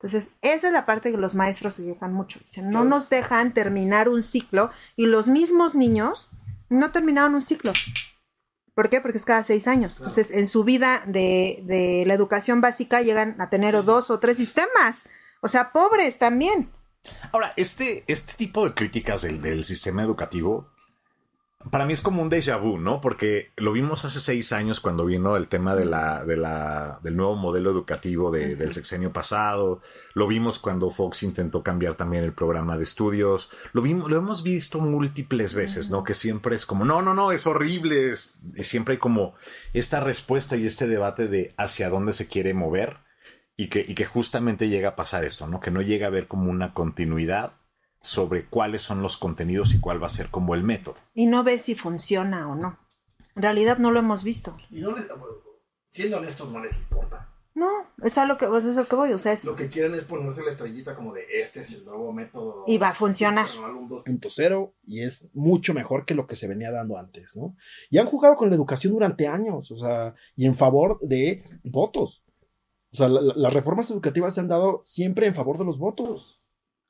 [0.00, 2.40] Entonces, esa es la parte que los maestros se quejan mucho.
[2.40, 6.30] Dicen, no nos dejan terminar un ciclo y los mismos niños
[6.68, 7.72] no terminaron un ciclo.
[8.74, 9.00] ¿Por qué?
[9.00, 9.96] Porque es cada seis años.
[9.96, 14.36] Entonces, en su vida de, de la educación básica llegan a tener dos o tres
[14.36, 15.04] sistemas.
[15.40, 16.70] O sea, pobres también.
[17.32, 20.70] Ahora, este, este tipo de críticas del, sistema educativo,
[21.70, 23.00] para mí es como un déjà vu, ¿no?
[23.00, 27.16] Porque lo vimos hace seis años cuando vino el tema de la, de la, del
[27.16, 29.80] nuevo modelo educativo del sexenio pasado.
[30.12, 33.50] Lo vimos cuando Fox intentó cambiar también el programa de estudios.
[33.72, 36.04] Lo, vimos, lo hemos visto múltiples veces, ¿no?
[36.04, 38.12] Que siempre es como, no, no, no, es horrible.
[38.12, 39.34] y siempre hay como
[39.72, 42.98] esta respuesta y este debate de hacia dónde se quiere mover
[43.56, 45.60] y que, y que justamente llega a pasar esto, ¿no?
[45.60, 47.54] Que no llega a haber como una continuidad
[48.04, 50.96] sobre cuáles son los contenidos y cuál va a ser como el método.
[51.14, 52.78] Y no ves si funciona o no.
[53.34, 54.54] En realidad no lo hemos visto.
[54.70, 54.94] Y no
[55.88, 57.30] siendo honestos, no les importa.
[57.54, 57.68] No,
[58.02, 59.12] es a lo que, es a lo que voy.
[59.12, 59.44] O sea, es...
[59.44, 62.64] Lo que quieren es ponerse la estrellita como de este es el nuevo método.
[62.66, 63.48] Y va a funcionar.
[63.48, 67.56] 2.0 y es mucho mejor que lo que se venía dando antes, ¿no?
[67.88, 72.22] Y han jugado con la educación durante años, o sea, y en favor de votos.
[72.92, 76.43] O sea, las reformas educativas se han dado siempre en favor de los votos.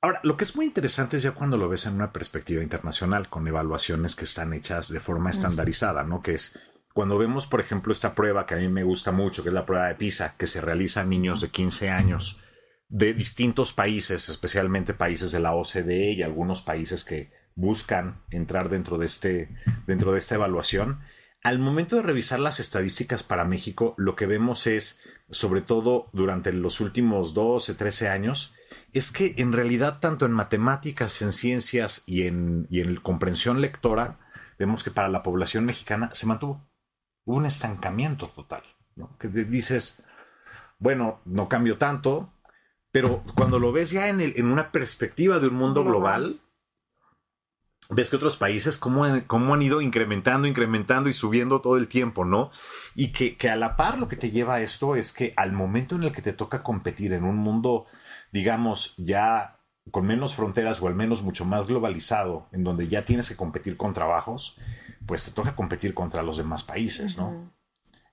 [0.05, 3.31] Ahora, lo que es muy interesante es ya cuando lo ves en una perspectiva internacional,
[3.31, 6.21] con evaluaciones que están hechas de forma estandarizada, ¿no?
[6.21, 6.59] Que es
[6.93, 9.65] cuando vemos, por ejemplo, esta prueba que a mí me gusta mucho, que es la
[9.65, 12.39] prueba de PISA, que se realiza a niños de 15 años
[12.91, 18.99] de distintos países, especialmente países de la OCDE y algunos países que buscan entrar dentro
[18.99, 21.01] de, este, dentro de esta evaluación.
[21.43, 25.01] Al momento de revisar las estadísticas para México, lo que vemos es
[25.31, 28.55] sobre todo durante los últimos 12, 13 años,
[28.95, 34.19] es que en realidad tanto en matemáticas, en ciencias y en, y en comprensión lectora,
[34.59, 36.67] vemos que para la población mexicana se mantuvo.
[37.25, 38.63] Hubo un estancamiento total,
[38.95, 39.17] ¿no?
[39.19, 40.03] Que dices,
[40.79, 42.33] bueno, no cambió tanto,
[42.93, 46.41] pero cuando lo ves ya en, el, en una perspectiva de un mundo global,
[47.91, 52.51] ves que otros países cómo, han ido incrementando, incrementando y subiendo todo el tiempo, ¿no?
[52.95, 55.53] Y que, que, a la par lo que te lleva a esto es que al
[55.53, 57.87] momento en el que te toca competir en un mundo,
[58.35, 59.61] digamos, ya
[59.93, 63.77] con menos fronteras o al menos mucho más globalizado, en donde ya tienes que competir
[63.77, 64.59] con trabajos,
[65.07, 67.55] pues te toca competir contra los demás países, ¿no?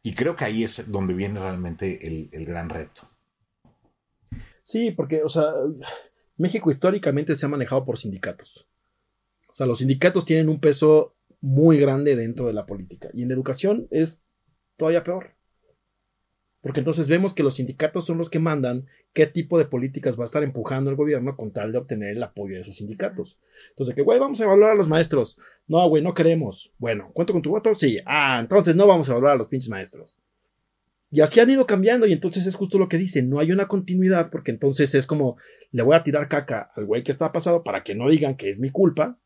[0.03, 3.09] Y creo que ahí es donde viene realmente el, el gran reto.
[4.63, 5.53] Sí, porque, o sea,
[6.37, 8.67] México históricamente se ha manejado por sindicatos.
[9.47, 13.09] O sea, los sindicatos tienen un peso muy grande dentro de la política.
[13.11, 14.23] Y en educación es
[14.77, 15.33] todavía peor.
[16.61, 20.23] Porque entonces vemos que los sindicatos son los que mandan qué tipo de políticas va
[20.23, 23.39] a estar empujando el gobierno con tal de obtener el apoyo de esos sindicatos.
[23.69, 25.39] Entonces, que, güey, vamos a evaluar a los maestros.
[25.67, 26.71] No, güey, no queremos.
[26.77, 27.73] Bueno, ¿cuento con tu voto?
[27.73, 27.99] Sí.
[28.05, 30.15] Ah, entonces no vamos a evaluar a los pinches maestros.
[31.09, 33.67] Y así han ido cambiando y entonces es justo lo que dice, no hay una
[33.67, 35.35] continuidad porque entonces es como,
[35.71, 38.49] le voy a tirar caca al güey que está pasado para que no digan que
[38.49, 39.19] es mi culpa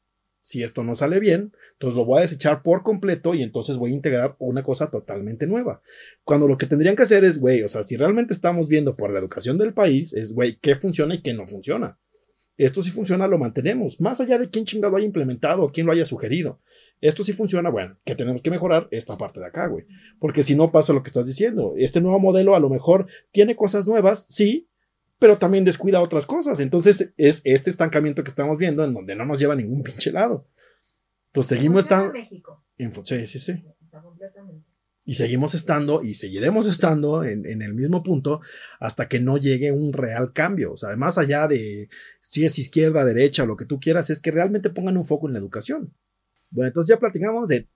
[0.46, 3.90] Si esto no sale bien, entonces lo voy a desechar por completo y entonces voy
[3.90, 5.82] a integrar una cosa totalmente nueva.
[6.24, 9.12] Cuando lo que tendrían que hacer es, güey, o sea, si realmente estamos viendo por
[9.12, 11.98] la educación del país, es, güey, qué funciona y qué no funciona.
[12.58, 16.06] Esto sí funciona, lo mantenemos, más allá de quién chingado haya implementado quién lo haya
[16.06, 16.62] sugerido.
[17.02, 19.86] Esto sí funciona, bueno, que tenemos que mejorar esta parte de acá, güey.
[20.20, 23.56] Porque si no pasa lo que estás diciendo, este nuevo modelo a lo mejor tiene
[23.56, 24.70] cosas nuevas, sí,
[25.26, 26.60] pero también descuida otras cosas.
[26.60, 30.12] Entonces es este estancamiento que estamos viendo en donde no nos lleva a ningún pinche
[30.12, 30.48] lado.
[31.30, 32.14] Entonces seguimos estando...
[33.04, 33.66] Sí, sí, sí.
[35.04, 38.42] Y seguimos estando y seguiremos estando en, en, el mismo punto
[38.80, 40.74] hasta que no llegue un real cambio.
[40.74, 41.90] O sea, más allá de
[42.22, 45.26] si es izquierda, derecha o lo que tú quieras, es que realmente pongan un foco
[45.26, 45.92] en la educación.
[46.52, 47.68] Bueno, entonces ya platicamos de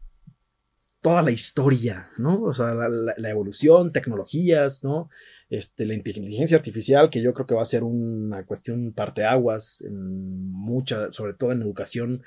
[1.02, 2.42] toda la historia, ¿no?
[2.44, 5.10] O sea, la, evolución, tecnologías, ¿no?
[5.50, 10.52] Este, la inteligencia artificial, que yo creo que va a ser una cuestión parteaguas en
[10.52, 12.24] mucha, sobre todo en educación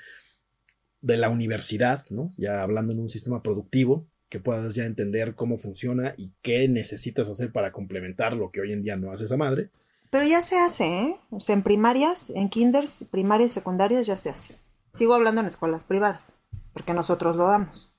[1.01, 2.31] de la universidad, ¿no?
[2.37, 7.29] Ya hablando en un sistema productivo, que puedas ya entender cómo funciona y qué necesitas
[7.29, 9.69] hacer para complementar lo que hoy en día no hace esa madre.
[10.09, 11.19] Pero ya se hace, ¿eh?
[11.29, 14.55] O sea, en primarias, en kinders, primarias secundarias ya se hace.
[14.93, 16.33] Sigo hablando en escuelas privadas,
[16.73, 17.92] porque nosotros lo damos.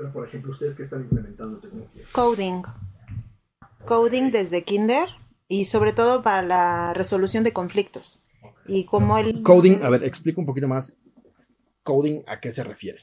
[0.00, 2.04] Pero, por ejemplo, ¿ustedes que están implementando tecnología?
[2.12, 2.62] Coding.
[3.84, 5.10] Coding desde kinder
[5.46, 8.18] y sobre todo para la resolución de conflictos.
[8.66, 9.42] Y como el...
[9.42, 10.96] Coding, a ver, explica un poquito más.
[11.82, 13.00] Coding, ¿a qué se refiere?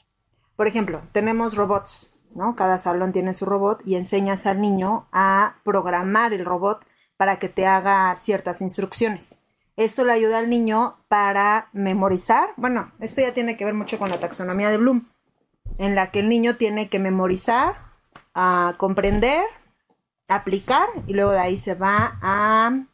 [0.56, 2.56] Por ejemplo, tenemos robots, ¿no?
[2.56, 6.84] Cada salón tiene su robot y enseñas al niño a programar el robot
[7.16, 9.38] para que te haga ciertas instrucciones.
[9.76, 12.56] Esto le ayuda al niño para memorizar.
[12.58, 15.06] Bueno, esto ya tiene que ver mucho con la taxonomía de Bloom,
[15.78, 17.76] en la que el niño tiene que memorizar,
[18.34, 19.44] a comprender,
[20.30, 22.86] aplicar y luego de ahí se va a,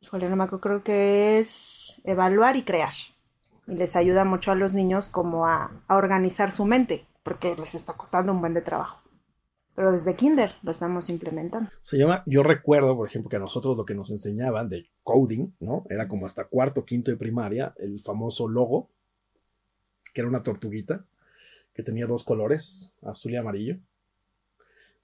[0.00, 2.92] híjole, no me acuerdo, creo que es evaluar y crear.
[3.66, 7.94] Y les ayuda mucho a los niños como a, organizar su mente, porque les está
[7.94, 9.02] costando un buen de trabajo
[9.74, 11.70] pero desde kinder lo estamos implementando.
[11.84, 15.52] Se llama, yo recuerdo, por ejemplo, que a nosotros lo que nos enseñaban de coding,
[15.60, 15.84] ¿no?
[15.88, 18.90] Era como hasta cuarto, quinto de primaria, el famoso logo,
[20.12, 21.06] que era una tortuguita,
[21.78, 23.76] que tenía dos colores, azul y amarillo.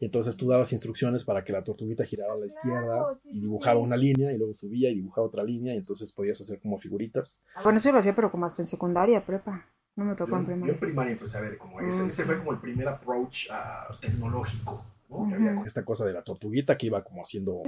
[0.01, 3.79] Y entonces tú dabas instrucciones para que la tortuguita girara a la izquierda y dibujaba
[3.79, 7.41] una línea y luego subía y dibujaba otra línea y entonces podías hacer como figuritas.
[7.63, 9.69] Bueno, eso lo hacía, pero como hasta en secundaria, prepa.
[9.95, 10.67] No me tocó en primaria.
[10.67, 12.07] Yo en primaria empecé a ver como ese.
[12.09, 14.85] Ese fue como el primer approach uh, tecnológico.
[15.09, 15.29] ¿no?
[15.29, 17.63] que había esta cosa de la tortuguita que iba como haciendo.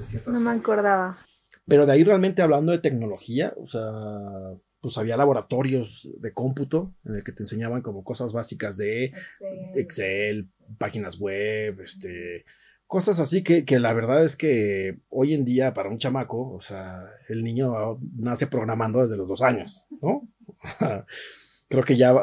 [0.00, 1.18] Este, no me acordaba.
[1.68, 7.14] Pero de ahí realmente hablando de tecnología, o sea, pues había laboratorios de cómputo en
[7.14, 12.44] el que te enseñaban como cosas básicas de Excel, Excel páginas web, este,
[12.86, 16.60] cosas así que, que, la verdad es que hoy en día para un chamaco, o
[16.60, 20.28] sea, el niño nace programando desde los dos años, ¿no?
[21.70, 22.14] creo que ya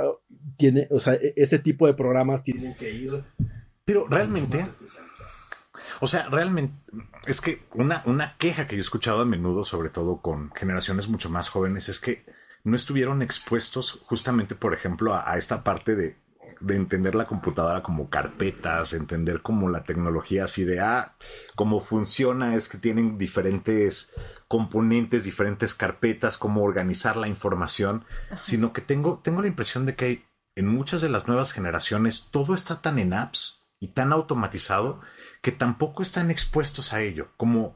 [0.55, 3.23] tiene, o sea, e-, ese tipo de programas tienen que ir.
[3.85, 4.63] Pero realmente,
[5.99, 6.75] o sea, realmente,
[7.25, 11.07] es que una, una queja que yo he escuchado a menudo, sobre todo con generaciones
[11.07, 12.23] mucho más jóvenes, es que
[12.63, 16.21] no estuvieron expuestos justamente, por ejemplo, a esta parte de
[16.61, 21.15] de entender la computadora como carpetas, entender como la tecnología así de, ah,
[21.55, 24.13] cómo funciona, es que tienen diferentes
[24.47, 28.05] componentes, diferentes carpetas, cómo organizar la información,
[28.41, 32.53] sino que tengo, tengo la impresión de que en muchas de las nuevas generaciones todo
[32.53, 35.01] está tan en apps y tan automatizado
[35.41, 37.29] que tampoco están expuestos a ello.
[37.37, 37.75] Como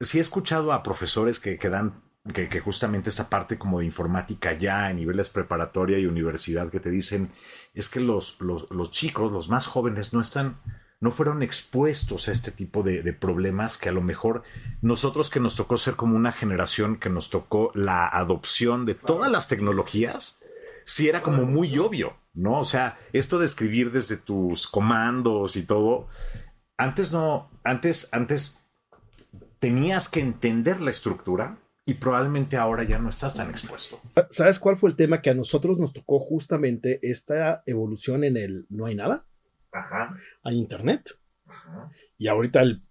[0.00, 2.02] si he escuchado a profesores que, que dan
[2.32, 6.90] que, justamente esta parte como de informática ya en niveles preparatoria y universidad que te
[6.90, 7.30] dicen
[7.74, 10.60] es que los, los, chicos, los más jóvenes, no están,
[11.00, 14.42] no fueron expuestos a este tipo de, de, problemas que a lo mejor
[14.82, 19.30] nosotros que nos tocó ser como una generación que nos tocó la adopción de todas
[19.30, 20.40] las tecnologías,
[20.84, 22.60] sí era como muy obvio, ¿no?
[22.60, 26.08] O sea, esto de escribir desde tus comandos y todo,
[26.78, 28.58] antes no, antes, antes
[29.58, 34.00] tenías que entender la estructura y probablemente ahora ya no estás tan expuesto.
[34.28, 38.66] ¿Sabes cuál fue el tema que a nosotros nos tocó justamente esta evolución en el
[38.68, 39.24] no hay nada?
[39.70, 40.16] Ajá.
[40.42, 41.16] Hay internet.
[41.46, 41.90] Ajá.
[42.18, 42.82] Y ahorita el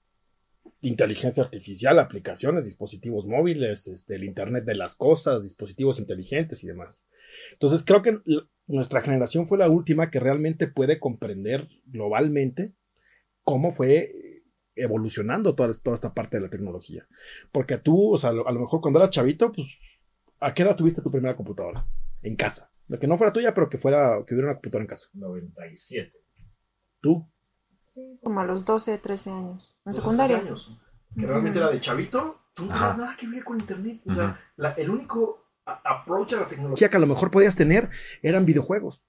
[0.81, 7.05] inteligencia artificial, aplicaciones, dispositivos móviles, este, el internet de las cosas, dispositivos inteligentes y demás.
[7.53, 8.19] Entonces creo que
[8.67, 12.75] nuestra generación fue la última que realmente puede comprender globalmente
[13.43, 14.11] cómo fue
[14.75, 17.07] evolucionando toda, toda esta parte de la tecnología.
[17.51, 19.79] Porque tú, o sea, a lo, mejor cuando eras chavito, pues,
[20.39, 21.87] ¿a qué edad tuviste tu primera computadora?
[22.21, 22.71] En casa.
[22.87, 25.09] De que no fuera tuya, pero que fuera, que hubiera una computadora en casa.
[25.13, 26.13] 97.
[27.01, 27.27] ¿Tú?
[27.85, 29.75] Sí, como a los 12, 13 años.
[29.85, 30.37] En secundaria.
[30.37, 30.77] años.
[31.17, 34.01] Que realmente era de chavito, tú no tenías nada que ver con internet.
[34.05, 34.39] O sea,
[34.77, 37.89] el único approach a la tecnología que a lo mejor podías tener
[38.21, 39.07] eran videojuegos.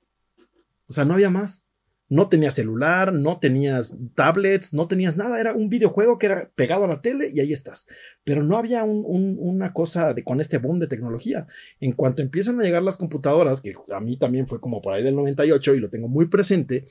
[0.89, 1.66] O sea, no había más.
[2.09, 5.41] No tenías celular, no tenías tablets, no tenías nada.
[5.41, 7.87] Era un videojuego que era pegado a la tele y ahí estás.
[8.23, 11.47] Pero no había una cosa de, con este boom de tecnología.
[11.81, 15.03] En cuanto empiezan a llegar las computadoras, que a mí también fue como por ahí
[15.03, 16.85] del 98 y lo tengo muy presente,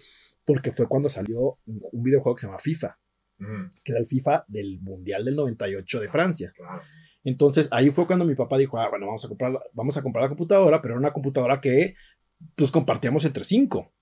[0.43, 2.97] porque fue cuando salió un videojuego que se llama FIFA,
[3.83, 6.53] que era el FIFA del Mundial del 98 de Francia.
[7.23, 10.23] Entonces ahí fue cuando mi papá dijo, ah, bueno, vamos a comprar, vamos a comprar
[10.23, 11.95] la computadora, pero era una computadora que
[12.55, 13.94] pues compartíamos entre cinco.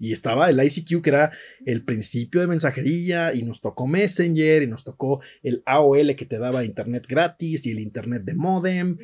[0.00, 1.32] Y estaba el ICQ, que era
[1.66, 6.38] el principio de mensajería, y nos tocó Messenger, y nos tocó el AOL que te
[6.38, 8.98] daba internet gratis, y el internet de modem.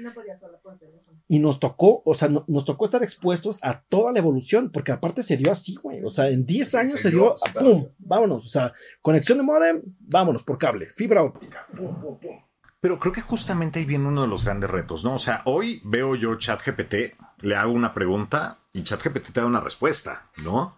[1.26, 5.22] Y nos tocó, o sea, nos tocó estar expuestos a toda la evolución, porque aparte
[5.22, 6.02] se dio así, güey.
[6.04, 7.88] O sea, en 10 años se, dio, ¡pum!
[7.98, 8.44] Vámonos.
[8.44, 12.36] O sea, conexión de modem, vámonos por cable, fibra óptica, pum, pum, pum.
[12.84, 15.14] Pero creo que justamente ahí viene uno de los grandes retos, ¿no?
[15.14, 19.60] O sea, hoy veo yo ChatGPT, le hago una pregunta y ChatGPT te da una
[19.60, 20.76] respuesta, ¿no?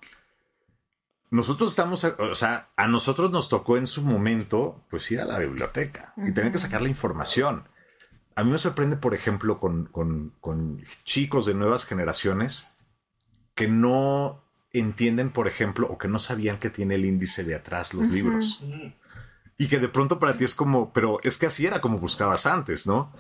[1.33, 5.41] Nosotros estamos, o sea, a nosotros nos tocó en su momento, pues ir a la
[5.41, 7.65] biblioteca y tener que sacar la información.
[8.37, 12.73] A mí me sorprende, por ejemplo, con, con, chicos de nuevas generaciones
[13.57, 17.95] que no entienden, por ejemplo, o que no sabían que tiene el índice de atrás
[17.95, 18.63] los libros.
[19.59, 22.47] Y que de pronto para ti es como, pero es que así era como buscabas
[22.47, 23.13] antes, ¿no?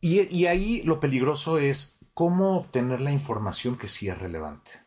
[0.00, 4.84] Y, y ahí lo peligroso es cómo obtener la información que sí es relevante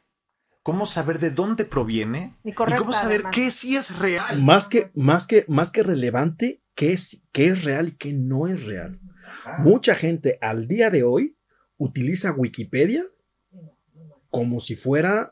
[0.68, 4.42] cómo saber de dónde proviene y, cómo saber qué sí es real.
[4.42, 8.48] Más que, más que, más que relevante, qué es, qué es real y qué no
[8.48, 9.00] es real.
[9.60, 11.38] Mucha gente al día de hoy
[11.78, 13.02] utiliza Wikipedia
[14.30, 15.30] como si fuera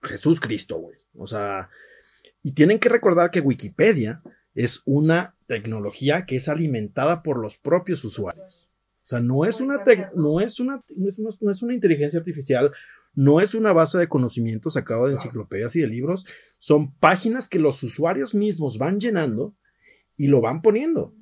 [0.00, 0.96] Jesús Cristo, güey.
[1.16, 1.68] O sea,
[2.42, 4.22] y tienen que recordar que Wikipedia
[4.54, 8.70] es una tecnología que es alimentada por los propios usuarios.
[9.02, 9.82] O sea, no es una,
[10.14, 12.72] no es una, no es una inteligencia artificial
[13.14, 16.26] no es una base de conocimientos sacado de enciclopedias y de libros,
[16.58, 19.54] son páginas que los usuarios mismos van llenando
[20.16, 21.14] y lo van poniendo.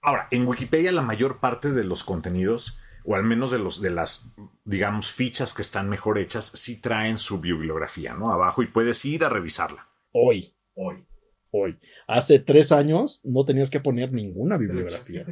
[0.00, 3.90] Ahora, en Wikipedia la mayor parte de los contenidos, o al menos de los de
[3.90, 4.32] las,
[4.64, 8.32] digamos, fichas que están mejor hechas, sí traen su bibliografía, ¿no?
[8.32, 9.88] Abajo y puedes ir a revisarla.
[10.12, 10.55] Hoy.
[10.76, 11.06] Hoy.
[11.50, 11.78] Hoy.
[12.06, 15.26] Hace tres años no tenías que poner ninguna bibliografía.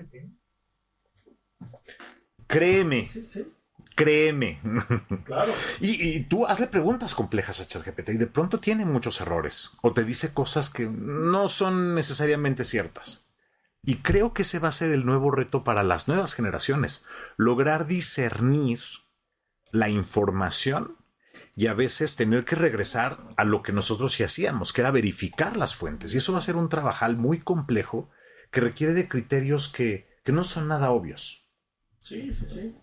[2.46, 3.06] Créeme.
[3.06, 3.44] Sí, sí.
[3.94, 4.60] Créeme.
[5.24, 5.52] Claro.
[5.80, 10.02] Y, tú hazle preguntas complejas a ChatGPT y de pronto tiene muchos errores o te
[10.04, 13.28] dice cosas que no son necesariamente ciertas.
[13.82, 17.04] Y creo que ese va a ser el nuevo reto para las nuevas generaciones,
[17.36, 18.80] lograr discernir
[19.70, 20.96] la información
[21.56, 25.56] y a veces tener que regresar a lo que nosotros sí hacíamos, que era verificar
[25.56, 26.14] las fuentes.
[26.14, 28.10] Y eso va a ser un trabajal muy complejo
[28.50, 31.48] que requiere de criterios que, que no son nada obvios.
[32.00, 32.76] Sí, sí, sí.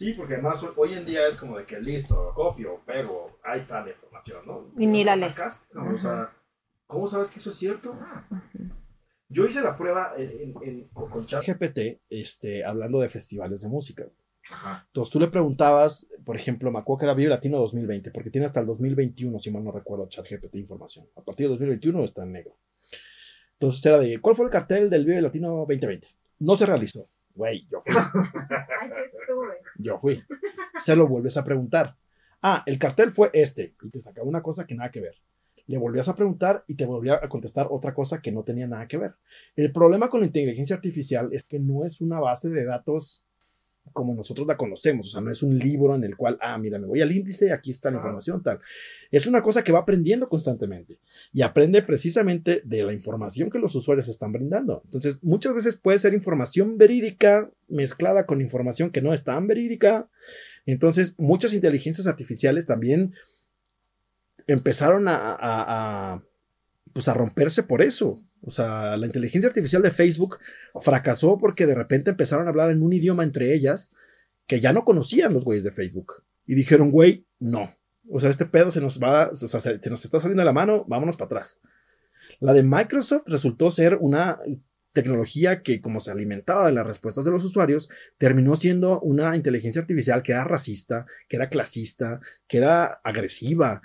[0.00, 3.84] Sí, porque además hoy en día es como de que listo, copio, pego, ahí está
[3.84, 4.72] la información, ¿no?
[4.78, 5.38] Y ni la lees.
[5.74, 6.32] o sea,
[6.86, 7.98] ¿cómo sabes que eso es cierto?
[9.28, 10.14] Yo hice la prueba
[10.94, 14.06] con ChatGPT este, hablando de festivales de música.
[14.86, 18.46] Entonces tú le preguntabas, por ejemplo, me acuerdo que era Vive Latino 2020, porque tiene
[18.46, 21.06] hasta el 2021, si mal no recuerdo, ChatGPT información.
[21.16, 22.56] A partir de 2021 está en negro.
[23.52, 26.06] Entonces era de, ¿cuál fue el cartel del Vive Latino 2020?
[26.40, 27.08] No se realizó.
[27.34, 27.94] Güey, yo fui.
[29.78, 30.22] yo fui.
[30.82, 31.96] Se lo vuelves a preguntar.
[32.42, 33.74] Ah, el cartel fue este.
[33.82, 35.16] Y te sacaba una cosa que nada que ver.
[35.66, 38.88] Le volvías a preguntar y te volvía a contestar otra cosa que no tenía nada
[38.88, 39.14] que ver.
[39.54, 43.24] El problema con la inteligencia artificial es que no es una base de datos
[43.92, 46.78] como nosotros la conocemos, o sea, no es un libro en el cual, ah, mira,
[46.78, 48.60] me voy al índice, aquí está la información, tal.
[49.10, 50.98] Es una cosa que va aprendiendo constantemente
[51.32, 54.82] y aprende precisamente de la información que los usuarios están brindando.
[54.84, 60.08] Entonces, muchas veces puede ser información verídica mezclada con información que no es tan verídica.
[60.66, 63.14] Entonces, muchas inteligencias artificiales también
[64.46, 66.22] empezaron a, a, a
[66.92, 68.20] pues a romperse por eso.
[68.42, 70.38] O sea, la inteligencia artificial de Facebook
[70.80, 73.90] fracasó porque de repente empezaron a hablar en un idioma entre ellas
[74.46, 76.24] que ya no conocían los güeyes de Facebook.
[76.46, 77.70] Y dijeron, güey, no.
[78.08, 80.52] O sea, este pedo se nos va, o sea, se, nos está saliendo de la
[80.52, 81.60] mano, vámonos para atrás.
[82.40, 84.38] La de Microsoft resultó ser una
[84.92, 87.88] tecnología que, como se alimentaba de las respuestas de los usuarios,
[88.18, 93.82] terminó siendo una inteligencia artificial que era racista, que era clasista, que era agresiva.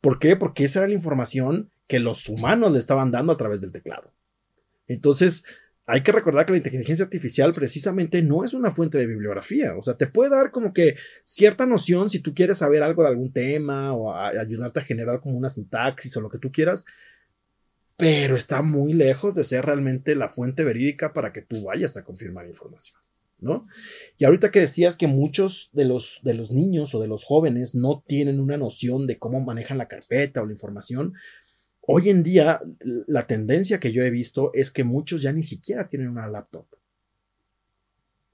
[0.00, 0.36] ¿Por qué?
[0.36, 4.12] Porque esa era la información que los humanos le estaban dando a través del teclado.
[4.86, 5.42] Entonces,
[5.86, 9.74] hay que recordar que la inteligencia artificial precisamente no es una fuente de bibliografía.
[9.74, 13.08] O sea, te puede dar como que cierta noción si tú quieres saber algo de
[13.08, 16.84] algún tema o ayudarte a generar como una sintaxis o lo que tú quieras,
[17.96, 22.04] pero está muy lejos de ser realmente la fuente verídica para que tú vayas a
[22.04, 23.00] confirmar información.
[23.40, 23.66] ¿no?
[24.18, 27.74] Y ahorita que decías que muchos de los, de los niños o de los jóvenes
[27.74, 31.14] no tienen una noción de cómo manejan la carpeta o la información,
[31.90, 32.60] hoy en día
[33.06, 36.66] la tendencia que yo he visto es que muchos ya ni siquiera tienen una laptop.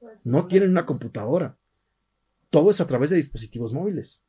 [0.00, 1.57] Pues no tienen una computadora.
[2.50, 4.24] Todo es a través de dispositivos móviles.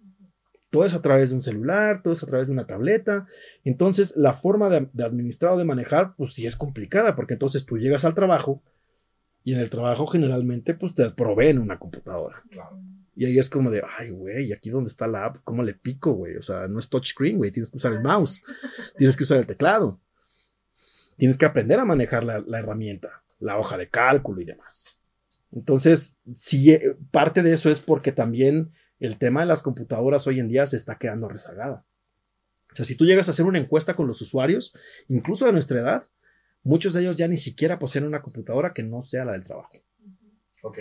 [0.69, 3.27] Todo es a través de un celular, todo es a través de una tableta.
[3.63, 7.65] Entonces, la forma de, de administrar o de manejar, pues sí es complicada, porque entonces
[7.65, 8.61] tú llegas al trabajo,
[9.45, 12.43] y en el trabajo generalmente pues te proveen una computadora.
[13.15, 16.13] Y ahí es como de, ay, güey, aquí donde está la app, ¿cómo le pico,
[16.13, 16.35] güey?
[16.35, 18.43] O sea, no es touchscreen, güey, tienes que usar el mouse,
[18.97, 20.01] tienes que usar el teclado,
[21.17, 24.99] tienes que aprender a manejar la, herramienta, la hoja de cálculo y demás.
[25.51, 30.39] Entonces, si eh, parte de eso es porque también el tema de las computadoras hoy
[30.39, 31.85] en día se está quedando rezagada.
[32.73, 34.75] O sea, si tú llegas a hacer una encuesta con los usuarios,
[35.07, 36.03] incluso de nuestra edad,
[36.65, 39.69] Muchos de ellos ya ni siquiera poseen una computadora que no sea la del trabajo.
[40.63, 40.79] Ok.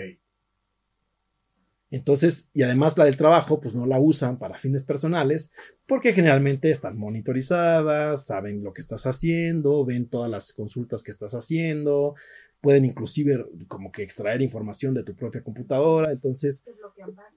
[1.95, 5.53] Entonces, y además la del trabajo, pues no la usan para fines personales,
[5.86, 11.34] porque generalmente están monitorizadas, saben lo que estás haciendo, ven todas las consultas que estás
[11.34, 12.16] haciendo,
[12.61, 16.64] pueden inclusive como que extraer información de tu propia computadora, entonces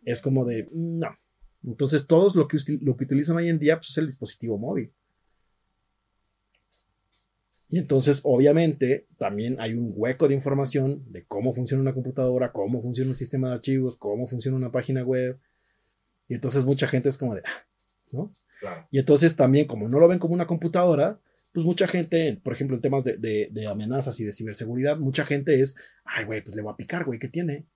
[0.05, 1.15] es como de, no.
[1.63, 4.91] Entonces, todos lo que, lo que utilizan hoy en día pues, es el dispositivo móvil.
[7.69, 12.81] Y entonces, obviamente, también hay un hueco de información de cómo funciona una computadora, cómo
[12.81, 15.37] funciona un sistema de archivos, cómo funciona una página web.
[16.29, 17.67] Y entonces mucha gente es como de, ah",
[18.11, 18.31] ¿no?
[18.89, 21.19] Y entonces también, como no lo ven como una computadora,
[21.51, 23.17] pues mucha gente, por ejemplo, en temas de,
[23.51, 27.03] de, amenazas y de ciberseguridad, mucha gente es, ay, güey, pues le voy a picar,
[27.03, 27.67] güey, ¿qué tiene?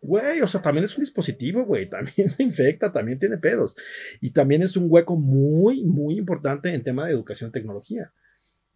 [0.00, 3.74] Güey, o sea, también es un dispositivo, güey, también se infecta, también tiene pedos.
[4.20, 8.12] Y también es un hueco muy, muy importante en tema de educación y tecnología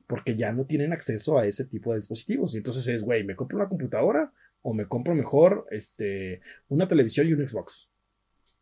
[0.09, 2.55] porque ya no tienen acceso a ese tipo de dispositivos.
[2.55, 4.33] Y entonces es, güey, ¿me compro una computadora
[4.63, 7.91] o me compro mejor este, una televisión y un Xbox?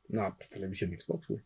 [0.08, 1.44] No, pues televisión y Xbox, güey.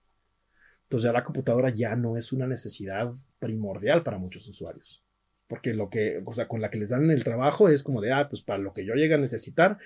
[0.85, 5.05] Entonces ya la computadora ya no es una necesidad primordial para muchos usuarios.
[5.47, 8.13] Porque lo que, o sea, con la que les dan el trabajo es como de,
[8.13, 9.79] ah, pues para lo que yo llegue a necesitar,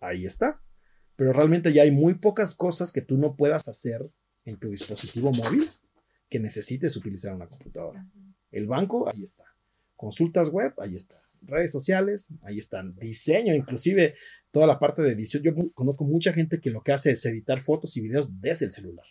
[0.00, 0.62] ahí está.
[1.16, 4.10] Pero realmente ya hay muy pocas cosas que tú no puedas hacer
[4.46, 5.64] en tu dispositivo móvil
[6.30, 8.06] que necesites utilizar una computadora.
[8.50, 9.49] El banco, ahí está.
[10.00, 11.20] Consultas web, ahí está.
[11.42, 12.94] Redes sociales, ahí están.
[12.96, 14.14] Diseño, inclusive
[14.50, 15.42] toda la parte de edición.
[15.42, 18.72] Yo conozco mucha gente que lo que hace es editar fotos y videos desde el
[18.72, 19.04] celular.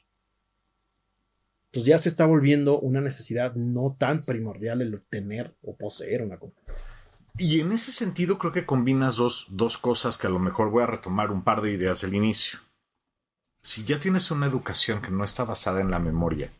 [1.67, 6.39] Entonces ya se está volviendo una necesidad no tan primordial el tener o poseer una
[6.39, 6.83] computadora.
[7.37, 10.81] Y en ese sentido creo que combinas dos, dos cosas que a lo mejor voy
[10.81, 12.57] a retomar un par de ideas del inicio.
[13.61, 16.51] Si ya tienes una educación que no está basada en la memoria,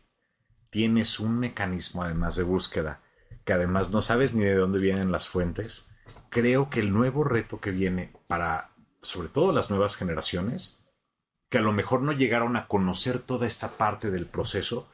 [0.70, 3.00] tienes un mecanismo además de búsqueda
[3.44, 5.88] que además no sabes ni de dónde vienen las fuentes,
[6.28, 8.72] creo que el nuevo reto que viene para,
[9.02, 10.84] sobre todo las nuevas generaciones,
[11.48, 14.88] que a lo mejor no llegaron a conocer toda esta parte del proceso,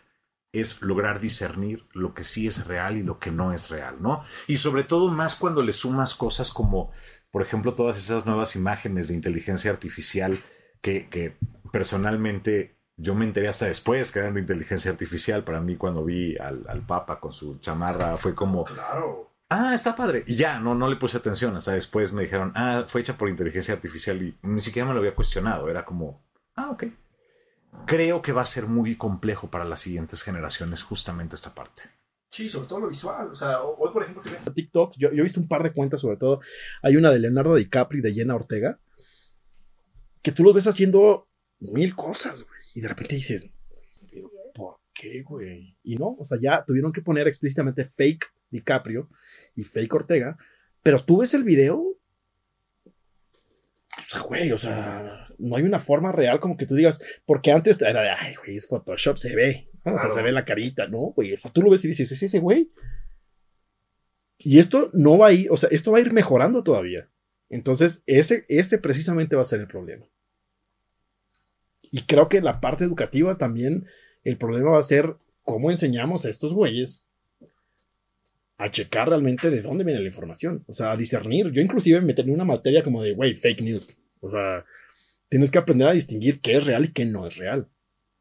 [0.52, 4.24] es lograr discernir lo que sí es real y lo que no es real, ¿no?
[4.46, 6.92] Y sobre todo más cuando le sumas cosas como,
[7.30, 10.38] por ejemplo, todas esas nuevas imágenes de inteligencia artificial
[10.80, 11.36] que, que
[11.72, 15.44] personalmente yo me enteré hasta después que eran de inteligencia artificial.
[15.44, 18.64] Para mí, cuando vi al, Papa con su chamarra, fue como.
[18.64, 19.32] Claro.
[19.48, 20.24] Ah, está padre.
[20.26, 21.54] Y ya, no, no le puse atención.
[21.54, 25.00] Hasta después me dijeron, ah, fue hecha por inteligencia artificial y ni siquiera me lo
[25.00, 25.68] había cuestionado.
[25.68, 26.24] Era como,
[26.56, 26.84] ah, ok.
[27.86, 31.82] Creo que va a ser muy complejo para las siguientes generaciones justamente esta parte.
[32.30, 33.30] Sí, sobre todo lo visual.
[33.30, 35.62] O sea, hoy, por ejemplo, que ves a TikTok, yo, yo, he visto un par
[35.62, 36.40] de cuentas, sobre todo.
[36.82, 38.80] Hay una de Leonardo DiCaprio y de Jenna Ortega,
[40.22, 41.28] que tú los ves haciendo
[41.60, 42.55] mil cosas, güey.
[42.76, 43.48] Y de repente dices,
[44.12, 45.78] ¿pero por qué, güey?
[45.82, 49.08] Y no, o sea, ya tuvieron que poner explícitamente fake DiCaprio
[49.54, 50.36] y fake Ortega,
[50.82, 51.98] pero tú ves el video, o
[54.10, 57.80] sea, güey, o sea, no hay una forma real como que tú digas, porque antes
[57.80, 61.14] era de, ay, güey, es Photoshop, se ve, o sea, se ve la carita, ¿no?
[61.16, 62.70] Güey, o sea, tú lo ves y dices, es ese güey.
[64.36, 67.08] Y esto no va a ir, o sea, esto va a ir mejorando todavía.
[67.48, 70.06] Entonces, ese, ese precisamente va a ser el problema.
[71.96, 73.86] Y creo que la parte educativa también,
[74.22, 77.06] el problema va a ser cómo enseñamos a estos güeyes
[78.58, 80.62] a checar realmente de dónde viene la información.
[80.66, 81.50] O sea, a discernir.
[81.52, 83.96] Yo inclusive me tenía una materia como de, güey, fake news.
[84.20, 84.66] O sea,
[85.30, 87.70] tienes que aprender a distinguir qué es real y qué no es real.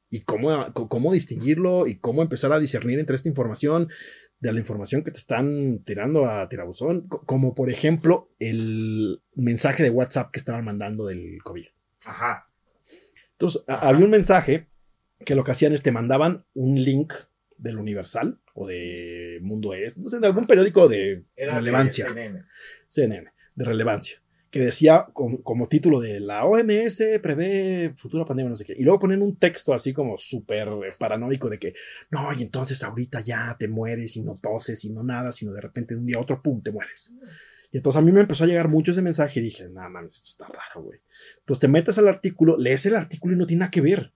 [0.09, 3.89] Y cómo, cómo distinguirlo y cómo empezar a discernir entre esta información
[4.39, 7.09] de la información que te están tirando a tirabuzón.
[7.09, 11.65] Como por ejemplo el mensaje de WhatsApp que estaban mandando del COVID.
[12.05, 12.47] Ajá.
[13.37, 14.67] Entonces, había un mensaje
[15.25, 17.13] que lo que hacían es te mandaban un link
[17.57, 22.07] del Universal o de Mundo Es, entonces de algún periódico de relevancia.
[22.07, 22.43] CNN.
[22.87, 24.21] CNN, de relevancia.
[24.49, 28.73] que decía como, título de la OMS prevé futura pandemia, no sé qué.
[28.77, 31.73] Y luego ponen un texto así como súper paranoico de que,
[32.09, 35.59] no, y entonces ahorita ya te mueres y no toses y no nada, sino de
[35.59, 37.11] repente de un día a otro, pum, te mueres.
[37.71, 40.05] Y entonces a mí me empezó a llegar mucho ese mensaje y dije, nada, man,
[40.05, 40.99] esto está raro, güey.
[41.39, 44.13] Entonces te metes al artículo, lees el artículo y no tiene nada que ver.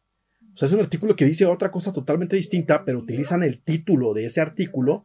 [0.54, 4.14] O sea, es un artículo que dice otra cosa totalmente distinta, pero utilizan el título
[4.14, 5.04] de ese artículo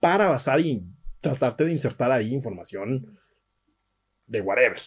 [0.00, 0.84] para basar y
[1.20, 3.18] tratarte de insertar ahí información
[4.26, 4.80] de whatever.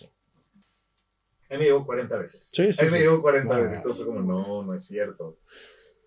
[1.50, 2.50] A mí me llegó 40 veces.
[2.54, 2.82] Sí, sí.
[2.82, 3.78] A mí me llegó 40 veces.
[3.78, 5.38] Entonces, como, no, no es cierto.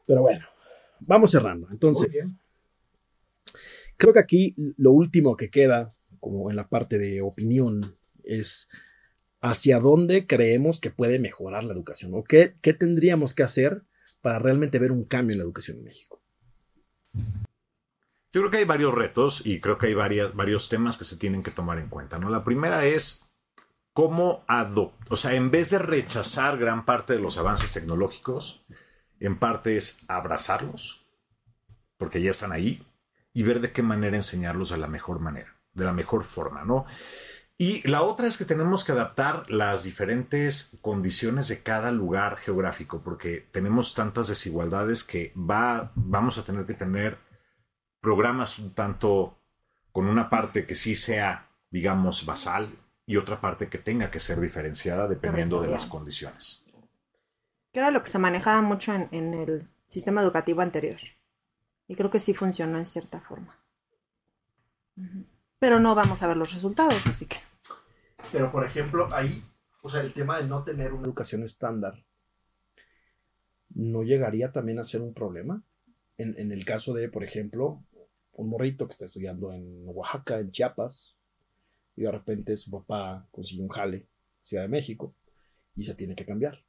[0.07, 0.47] Pero bueno,
[1.01, 1.69] vamos cerrando.
[1.71, 2.35] Entonces,
[3.97, 5.95] creo que aquí lo último que queda,
[6.25, 8.71] como en la parte de opinión, es
[9.43, 13.83] hacia dónde creemos que puede mejorar la educación o qué, qué tendríamos que hacer
[14.23, 16.23] para realmente ver un cambio en la educación en México.
[18.33, 21.19] Yo creo que hay varios retos y creo que hay varias, varios temas que se
[21.19, 22.19] tienen que tomar en cuenta.
[22.19, 22.31] ¿no?
[22.31, 23.29] La primera es
[23.93, 28.65] cómo adoptar, o sea, en vez de rechazar gran parte de los avances tecnológicos,
[29.21, 31.07] en parte es abrazarlos,
[31.99, 32.83] porque ya están ahí,
[33.35, 36.87] y ver de qué manera enseñarlos de la mejor manera, de la mejor forma, ¿no?
[37.57, 43.01] Y la otra es que tenemos que adaptar las diferentes condiciones de cada lugar geográfico,
[43.03, 47.19] porque tenemos tantas desigualdades que va, vamos a tener que tener
[48.01, 49.39] programas un tanto
[49.93, 54.41] con una parte que sí sea, digamos, basal y otra parte que tenga que ser
[54.41, 56.65] diferenciada dependiendo de las condiciones.
[57.73, 60.99] Que era lo que se manejaba mucho en, el sistema educativo anterior.
[61.87, 63.57] Y creo que sí funcionó en cierta forma.
[65.65, 67.39] Pero no vamos a ver los resultados, así que.
[68.31, 69.43] Pero, por ejemplo, ahí,
[69.81, 72.05] o sea, el tema de no tener una educación estándar,
[73.71, 75.65] ¿no llegaría también a ser un problema?
[76.19, 77.83] En, en el caso de, por ejemplo,
[78.33, 81.17] un morrito que está estudiando en Oaxaca, en Chiapas,
[81.97, 84.07] y de repente su papá consigue un jale,
[84.43, 85.15] Ciudad de México,
[85.75, 86.63] y se tiene que cambiar.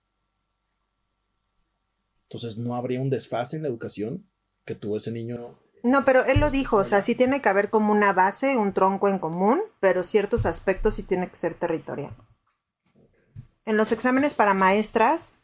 [2.30, 4.26] Entonces, ¿no habría un desfase en la educación
[4.64, 5.60] que tuvo ese niño?
[5.86, 8.73] No, pero él lo dijo, o sea, sí tiene que haber como una base, un
[8.73, 12.15] tronco en común, pero ciertos aspectos sí tiene que ser territorial.
[13.65, 15.36] En los exámenes para maestras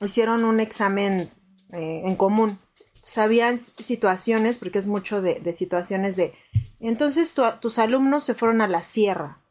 [0.00, 1.30] hicieron un examen
[1.72, 2.58] eh, en común
[3.02, 6.32] sabían situaciones, porque es mucho de, situaciones de,
[6.80, 9.42] entonces tus alumnos se fueron a la sierra.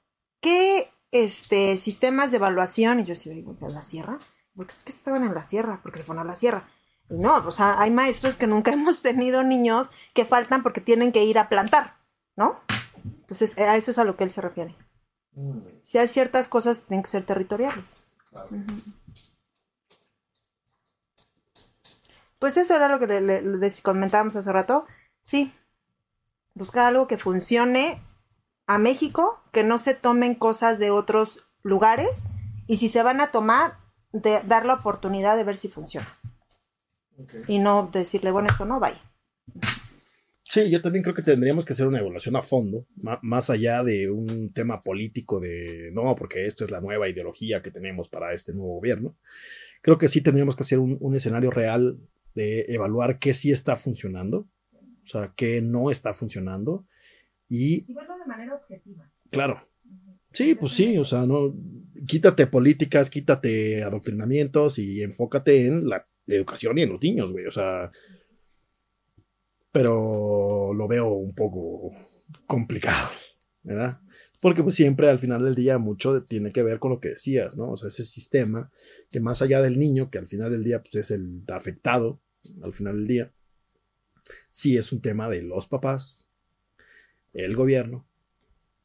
[0.41, 2.99] ¿Qué este, sistemas de evaluación?
[2.99, 4.17] Y yo sí digo, ¿a la sierra?
[4.55, 6.67] Porque es que estaban en la sierra, porque se fueron a la sierra.
[7.10, 11.12] Y no, o sea, hay maestros que nunca hemos tenido niños que faltan porque tienen
[11.12, 11.97] que ir a plantar,
[12.36, 12.56] ¿no?
[13.04, 14.76] Entonces, a eso es a lo que él se refiere.
[15.36, 15.60] Mm.
[15.84, 18.06] Si hay ciertas cosas, tienen que ser territoriales.
[22.39, 24.86] Pues eso era lo que le, comentábamos hace rato.
[25.24, 25.54] Sí,
[26.54, 28.01] buscar algo que funcione
[28.68, 32.24] a México, que no se tomen cosas de otros lugares
[32.68, 33.78] y si se van a tomar,
[34.12, 36.08] de, dar la oportunidad de ver si funciona.
[37.47, 39.01] Y no decirle, bueno, esto no, vaya.
[40.45, 42.86] Sí, yo también creo que tendríamos que hacer una evaluación a fondo,
[43.22, 47.72] más allá de un tema político de, no, porque esta es la nueva ideología que
[47.72, 49.16] tenemos para este nuevo gobierno.
[49.82, 51.97] Creo que sí tendríamos que hacer un, un escenario real
[52.36, 54.47] de evaluar qué sí está funcionando,
[55.03, 56.86] o sea, qué no está funcionando.
[57.49, 59.11] Y, y verlo de manera objetiva.
[59.30, 59.68] Claro.
[60.34, 61.55] Sí, pues sí, o sea, no,
[62.07, 67.51] quítate políticas, quítate adoctrinamientos y enfócate en la educación y en los niños, güey, o
[67.51, 67.91] sea,
[69.71, 71.91] pero lo veo un poco
[72.45, 73.09] complicado,
[73.63, 73.99] ¿verdad?
[74.39, 77.56] Porque pues siempre al final del día mucho tiene que ver con lo que decías,
[77.56, 77.72] ¿no?
[77.72, 78.72] O sea, ese sistema
[79.10, 82.22] que más allá del niño, que al final del día pues es el afectado,
[82.61, 83.34] al final del día,
[84.52, 86.27] sí es un tema de los papás,
[87.34, 88.06] el gobierno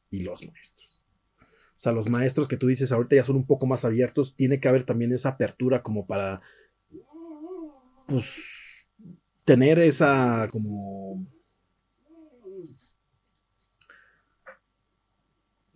[0.09, 1.03] y los maestros.
[1.37, 4.59] O sea, los maestros que tú dices ahorita ya son un poco más abiertos, tiene
[4.59, 6.41] que haber también esa apertura como para,
[8.09, 8.87] pues,
[9.45, 11.25] tener esa como...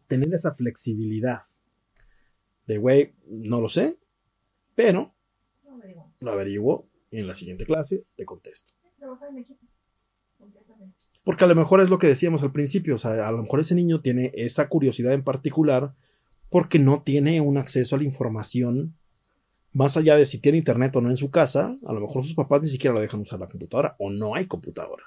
[0.07, 1.43] Tener esa flexibilidad
[2.68, 3.97] de, güey, no lo sé,
[4.76, 5.14] pero
[6.19, 8.73] lo averiguo y en la siguiente clase te contesto.
[11.23, 13.60] Porque a lo mejor es lo que decíamos al principio, o sea, a lo mejor
[13.60, 15.95] ese niño tiene esa curiosidad en particular
[16.49, 18.95] porque no tiene un acceso a la información
[19.73, 22.35] más allá de si tiene internet o no en su casa, a lo mejor sus
[22.35, 25.03] papás ni siquiera lo dejan usar la computadora o no hay computadora.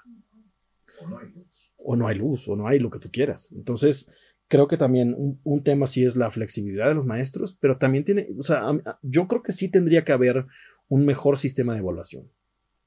[1.01, 1.72] O no hay luz.
[1.78, 3.51] O no hay luz, o no hay lo que tú quieras.
[3.52, 4.10] Entonces,
[4.48, 8.05] creo que también un, un tema sí es la flexibilidad de los maestros, pero también
[8.05, 8.62] tiene, o sea,
[9.02, 10.47] yo creo que sí tendría que haber
[10.88, 12.30] un mejor sistema de evaluación.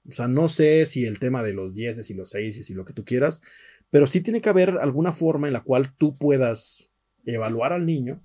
[0.08, 2.86] O sea, no sé si el tema de los 10 y los 6 y lo
[2.86, 3.42] que tú quieras,
[3.90, 6.92] pero sí tiene que haber alguna forma en la cual tú puedas
[7.26, 8.24] evaluar al niño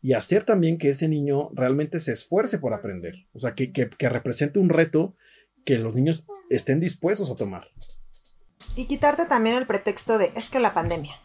[0.00, 4.08] y hacer también que ese niño realmente se esfuerce por aprender, o sea, que, que
[4.08, 5.16] represente un reto
[5.64, 7.68] que los niños estén dispuestos a tomar.
[8.76, 11.20] Y quitarte también el pretexto de, es que la pandemia,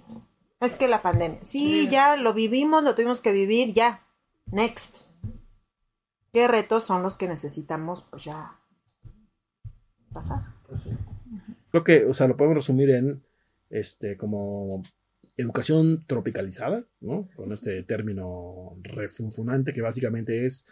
[0.59, 1.39] es que la pandemia.
[1.43, 4.07] Sí, ya lo vivimos, lo tuvimos que vivir, ya.
[4.51, 5.01] Next.
[6.31, 8.59] ¿Qué retos son los que necesitamos, pues ya
[10.11, 10.41] pasar?
[10.67, 10.87] Pues
[11.71, 13.23] Creo que, o sea, lo podemos resumir en,
[13.69, 14.83] este, como
[15.38, 17.30] educación tropicalizada, ¿no?
[17.35, 20.68] Con este término refunfunante que básicamente es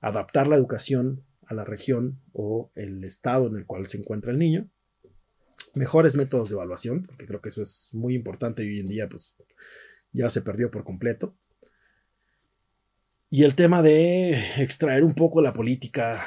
[0.00, 4.38] adaptar la educación a la región o el estado en el cual se encuentra el
[4.38, 4.70] niño
[5.74, 9.08] mejores métodos de evaluación, porque creo que eso es muy importante y hoy en día
[9.08, 9.36] pues
[10.12, 11.36] ya se perdió por completo.
[13.30, 16.20] Y el tema de extraer un poco la política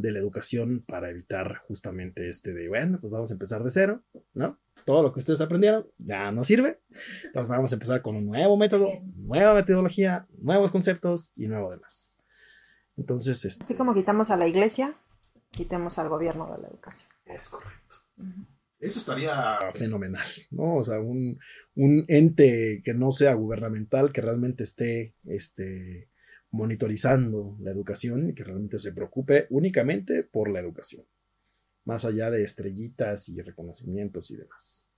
[0.00, 4.02] de la educación para evitar justamente este de, bueno, pues vamos a empezar de cero,
[4.34, 4.58] ¿no?
[4.84, 6.80] Todo lo que ustedes aprendieron ya no sirve.
[7.24, 12.14] Entonces vamos a empezar con un nuevo método, nueva metodología, nuevos conceptos y nuevo demás.
[12.96, 13.64] Entonces, este...
[13.64, 14.94] así como quitamos a la iglesia,
[15.50, 17.10] quitemos al gobierno de la educación.
[17.24, 17.96] Es correcto.
[18.78, 20.76] Eso estaría fenomenal, ¿no?
[20.76, 21.38] O sea, un,
[21.76, 26.09] ente que no sea gubernamental, que realmente esté este,
[26.50, 31.04] monitorizando la educación y que realmente se preocupe únicamente por la educación,
[31.84, 34.88] más allá de estrellitas y reconocimientos y demás.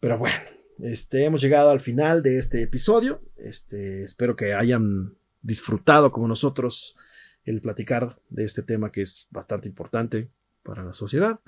[0.00, 0.36] Pero bueno,
[0.80, 3.22] este, hemos llegado al final de este episodio.
[3.36, 6.96] Este, espero que hayan disfrutado como nosotros
[7.44, 10.30] el platicar de este tema que es bastante importante
[10.62, 11.40] para la sociedad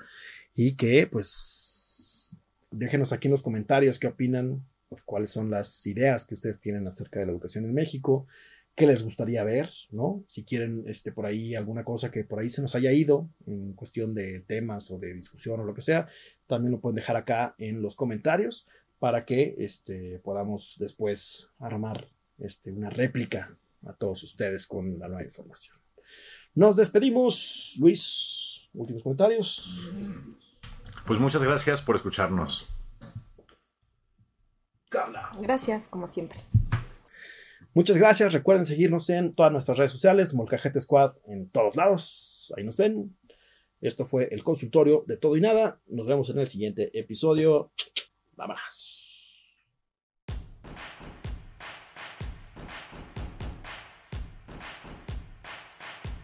[0.55, 2.37] y que pues
[2.71, 4.65] déjenos aquí en los comentarios qué opinan,
[5.05, 8.27] cuáles son las ideas que ustedes tienen acerca de la educación en México,
[8.77, 10.23] qué les gustaría ver, ¿no?
[10.27, 13.73] Si quieren este, por ahí alguna cosa que por ahí se nos haya ido en
[13.73, 16.07] cuestión de temas o de discusión o lo que sea,
[16.45, 18.67] también lo pueden dejar acá en los comentarios
[18.99, 25.23] para que este, podamos después armar este, una réplica a todos ustedes con la nueva
[25.23, 25.75] información.
[26.53, 28.69] Nos despedimos, Luis.
[28.75, 29.91] Últimos comentarios.
[31.07, 32.69] Pues muchas gracias por escucharnos.
[35.41, 36.43] Gracias, como siempre.
[37.77, 38.33] Muchas gracias.
[38.33, 42.51] Recuerden seguirnos en todas nuestras redes sociales, Molcajete Squad en todos lados.
[42.57, 43.15] Ahí nos ven.
[43.81, 45.79] Esto fue el consultorio de todo y nada.
[45.85, 47.71] Nos vemos en el siguiente episodio.
[48.35, 49.06] Vámonos.